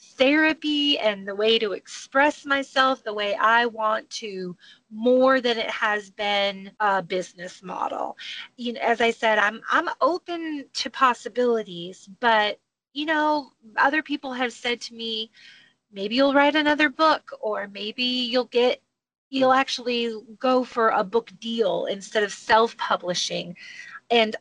therapy 0.00 0.98
and 0.98 1.26
the 1.26 1.34
way 1.34 1.58
to 1.58 1.72
express 1.72 2.46
myself 2.46 3.04
the 3.04 3.12
way 3.12 3.34
I 3.34 3.66
want 3.66 4.08
to 4.10 4.56
more 4.90 5.40
than 5.40 5.58
it 5.58 5.70
has 5.70 6.10
been 6.10 6.70
a 6.80 7.02
business 7.02 7.62
model. 7.62 8.16
You 8.56 8.74
know, 8.74 8.80
as 8.80 9.00
I 9.00 9.10
said, 9.10 9.38
I'm 9.38 9.60
I'm 9.70 9.88
open 10.00 10.66
to 10.74 10.90
possibilities, 10.90 12.08
but 12.20 12.58
you 12.92 13.06
know, 13.06 13.52
other 13.76 14.02
people 14.02 14.32
have 14.32 14.52
said 14.52 14.80
to 14.82 14.94
me, 14.94 15.30
maybe 15.92 16.16
you'll 16.16 16.34
write 16.34 16.56
another 16.56 16.88
book 16.88 17.30
or 17.40 17.68
maybe 17.68 18.02
you'll 18.04 18.44
get 18.46 18.82
you'll 19.30 19.52
actually 19.52 20.12
go 20.38 20.64
for 20.64 20.88
a 20.88 21.04
book 21.04 21.30
deal 21.40 21.86
instead 21.86 22.24
of 22.24 22.32
self-publishing. 22.32 23.56
And 24.10 24.34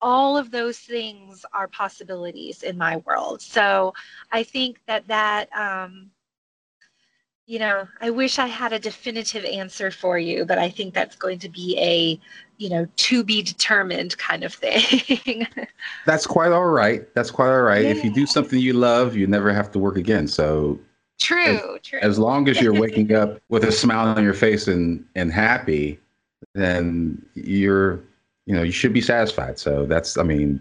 all 0.00 0.36
of 0.36 0.50
those 0.50 0.78
things 0.78 1.44
are 1.52 1.68
possibilities 1.68 2.62
in 2.62 2.76
my 2.76 2.98
world. 2.98 3.40
So 3.40 3.94
I 4.30 4.42
think 4.42 4.80
that 4.86 5.06
that, 5.08 5.48
um, 5.56 6.10
you 7.46 7.60
know, 7.60 7.86
I 8.00 8.10
wish 8.10 8.38
I 8.38 8.46
had 8.46 8.72
a 8.72 8.78
definitive 8.78 9.44
answer 9.44 9.90
for 9.92 10.18
you, 10.18 10.44
but 10.44 10.58
I 10.58 10.68
think 10.68 10.94
that's 10.94 11.14
going 11.14 11.38
to 11.40 11.48
be 11.48 11.78
a, 11.78 12.20
you 12.58 12.68
know, 12.68 12.88
to 12.96 13.22
be 13.22 13.40
determined 13.40 14.18
kind 14.18 14.42
of 14.42 14.52
thing. 14.52 15.46
that's 16.06 16.26
quite 16.26 16.50
all 16.50 16.66
right. 16.66 17.12
That's 17.14 17.30
quite 17.30 17.50
all 17.50 17.62
right. 17.62 17.84
Yeah. 17.84 17.90
If 17.90 18.02
you 18.02 18.12
do 18.12 18.26
something 18.26 18.58
you 18.58 18.72
love, 18.72 19.14
you 19.16 19.28
never 19.28 19.52
have 19.52 19.70
to 19.72 19.78
work 19.78 19.96
again. 19.96 20.26
So 20.26 20.80
true, 21.20 21.76
as, 21.76 21.82
true. 21.82 22.00
As 22.02 22.18
long 22.18 22.48
as 22.48 22.60
you're 22.60 22.74
waking 22.80 23.14
up 23.14 23.40
with 23.48 23.62
a 23.62 23.72
smile 23.72 24.08
on 24.08 24.24
your 24.24 24.34
face 24.34 24.66
and 24.66 25.04
and 25.14 25.32
happy, 25.32 26.00
then 26.54 27.24
you're 27.34 28.02
you 28.46 28.54
know 28.54 28.62
you 28.62 28.72
should 28.72 28.92
be 28.92 29.00
satisfied 29.00 29.58
so 29.58 29.86
that's 29.86 30.16
i 30.16 30.22
mean 30.22 30.60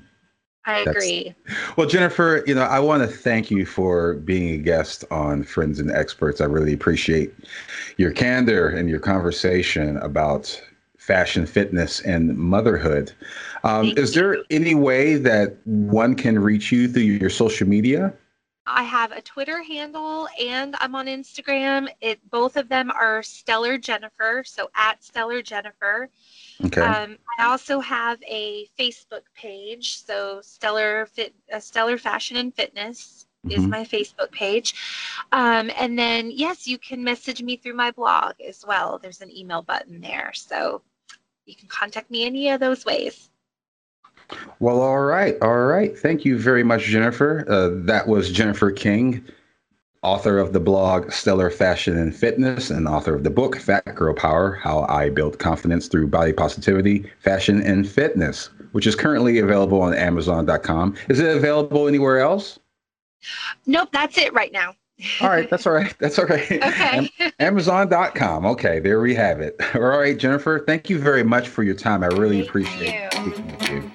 I 0.67 0.79
agree. 0.79 1.35
Well, 1.77 1.87
Jennifer, 1.87 2.43
you 2.47 2.55
know, 2.55 2.63
I 2.63 2.79
want 2.79 3.03
to 3.03 3.07
thank 3.07 3.51
you 3.51 3.67
for 3.67 4.15
being 4.15 4.55
a 4.55 4.57
guest 4.57 5.05
on 5.11 5.43
Friends 5.43 5.79
and 5.79 5.91
Experts. 5.91 6.41
I 6.41 6.45
really 6.45 6.73
appreciate 6.73 7.35
your 7.97 8.11
candor 8.11 8.69
and 8.69 8.89
your 8.89 8.99
conversation 8.99 9.97
about 9.97 10.59
fashion, 10.97 11.45
fitness, 11.45 12.01
and 12.01 12.35
motherhood. 12.35 13.13
Um, 13.63 13.93
is 13.95 14.15
there 14.15 14.37
any 14.49 14.73
way 14.73 15.17
that 15.17 15.55
one 15.65 16.15
can 16.15 16.39
reach 16.39 16.71
you 16.71 16.87
through 16.87 17.03
your 17.03 17.29
social 17.29 17.67
media? 17.67 18.11
I 18.67 18.81
have 18.81 19.11
a 19.11 19.21
Twitter 19.21 19.61
handle 19.61 20.27
and 20.41 20.75
I'm 20.79 20.95
on 20.95 21.05
Instagram. 21.05 21.87
It 22.01 22.19
both 22.31 22.57
of 22.57 22.67
them 22.67 22.89
are 22.89 23.21
Stellar 23.21 23.77
Jennifer, 23.77 24.43
so 24.43 24.69
at 24.75 25.03
Stellar 25.03 25.43
Jennifer. 25.43 26.09
Okay. 26.63 26.81
Um, 26.81 27.17
I 27.37 27.45
also 27.45 27.79
have 27.81 28.21
a 28.23 28.67
Facebook 28.79 29.23
page, 29.35 30.03
so 30.03 30.39
Stellar 30.41 31.05
Fit, 31.05 31.33
uh, 31.53 31.59
Stellar 31.59 31.97
Fashion 31.97 32.37
and 32.37 32.53
Fitness. 32.53 33.27
is 33.49 33.59
mm-hmm. 33.59 33.69
my 33.69 33.83
Facebook 33.83 34.31
page. 34.31 34.73
Um, 35.31 35.69
and 35.77 35.97
then, 35.97 36.31
yes, 36.31 36.67
you 36.67 36.77
can 36.77 37.03
message 37.03 37.41
me 37.43 37.57
through 37.57 37.75
my 37.75 37.91
blog 37.91 38.33
as 38.41 38.63
well. 38.67 38.99
There's 39.01 39.21
an 39.21 39.35
email 39.35 39.61
button 39.61 40.01
there. 40.01 40.31
So 40.33 40.81
you 41.45 41.55
can 41.55 41.67
contact 41.67 42.09
me 42.09 42.25
any 42.25 42.49
of 42.49 42.59
those 42.59 42.85
ways. 42.85 43.29
Well, 44.59 44.81
all 44.81 45.01
right. 45.01 45.35
All 45.41 45.65
right. 45.65 45.97
Thank 45.97 46.25
you 46.25 46.39
very 46.39 46.63
much, 46.63 46.83
Jennifer. 46.83 47.45
Uh, 47.47 47.85
that 47.85 48.07
was 48.07 48.31
Jennifer 48.31 48.71
King, 48.71 49.23
author 50.05 50.37
of 50.37 50.53
the 50.53 50.59
blog 50.59 51.11
Stellar 51.11 51.49
Fashion 51.49 51.97
and 51.97 52.15
Fitness 52.15 52.69
and 52.69 52.87
author 52.87 53.15
of 53.15 53.23
the 53.23 53.31
book 53.31 53.57
Fat 53.57 53.95
Girl 53.95 54.13
Power 54.13 54.51
How 54.53 54.85
I 54.87 55.09
Built 55.09 55.39
Confidence 55.39 55.87
Through 55.87 56.07
Body 56.07 56.31
Positivity, 56.31 57.11
Fashion, 57.19 57.59
and 57.63 57.89
Fitness, 57.89 58.51
which 58.73 58.85
is 58.85 58.93
currently 58.95 59.39
available 59.39 59.81
on 59.81 59.95
Amazon.com. 59.95 60.95
Is 61.09 61.19
it 61.19 61.35
available 61.35 61.87
anywhere 61.87 62.19
else? 62.19 62.59
Nope, 63.65 63.89
that's 63.91 64.17
it 64.19 64.31
right 64.33 64.51
now. 64.51 64.75
all 65.21 65.29
right, 65.29 65.49
that's 65.49 65.65
all 65.65 65.73
right. 65.73 65.93
That's 65.99 66.19
all 66.19 66.25
right. 66.25 66.51
Okay. 66.51 67.09
Amazon.com. 67.39 68.45
Okay, 68.45 68.79
there 68.79 69.01
we 69.01 69.15
have 69.15 69.41
it. 69.41 69.59
All 69.75 69.81
right, 69.81 70.17
Jennifer, 70.17 70.63
thank 70.65 70.89
you 70.89 70.99
very 70.99 71.23
much 71.23 71.49
for 71.49 71.63
your 71.63 71.75
time. 71.75 72.01
I 72.01 72.07
really 72.07 72.37
thank 72.37 72.49
appreciate 72.49 72.93
you. 72.93 73.09
speaking 73.11 73.47
with 73.47 73.69
you. 73.69 73.91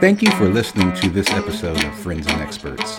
Thank 0.00 0.22
you 0.22 0.30
for 0.30 0.48
listening 0.48 0.94
to 0.94 1.10
this 1.10 1.28
episode 1.28 1.84
of 1.84 1.94
Friends 1.94 2.26
and 2.26 2.40
Experts. 2.40 2.98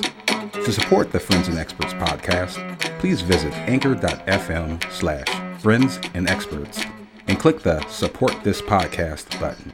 To 0.53 0.71
support 0.71 1.11
the 1.11 1.19
Friends 1.19 1.47
and 1.47 1.57
Experts 1.57 1.95
podcast, 1.95 2.77
please 2.99 3.21
visit 3.21 3.51
anchor.fm 3.67 4.91
slash 4.91 5.59
friends 5.63 5.99
and 6.13 6.29
experts 6.29 6.85
and 7.27 7.39
click 7.39 7.61
the 7.61 7.83
support 7.87 8.43
this 8.43 8.61
podcast 8.61 9.39
button. 9.39 9.73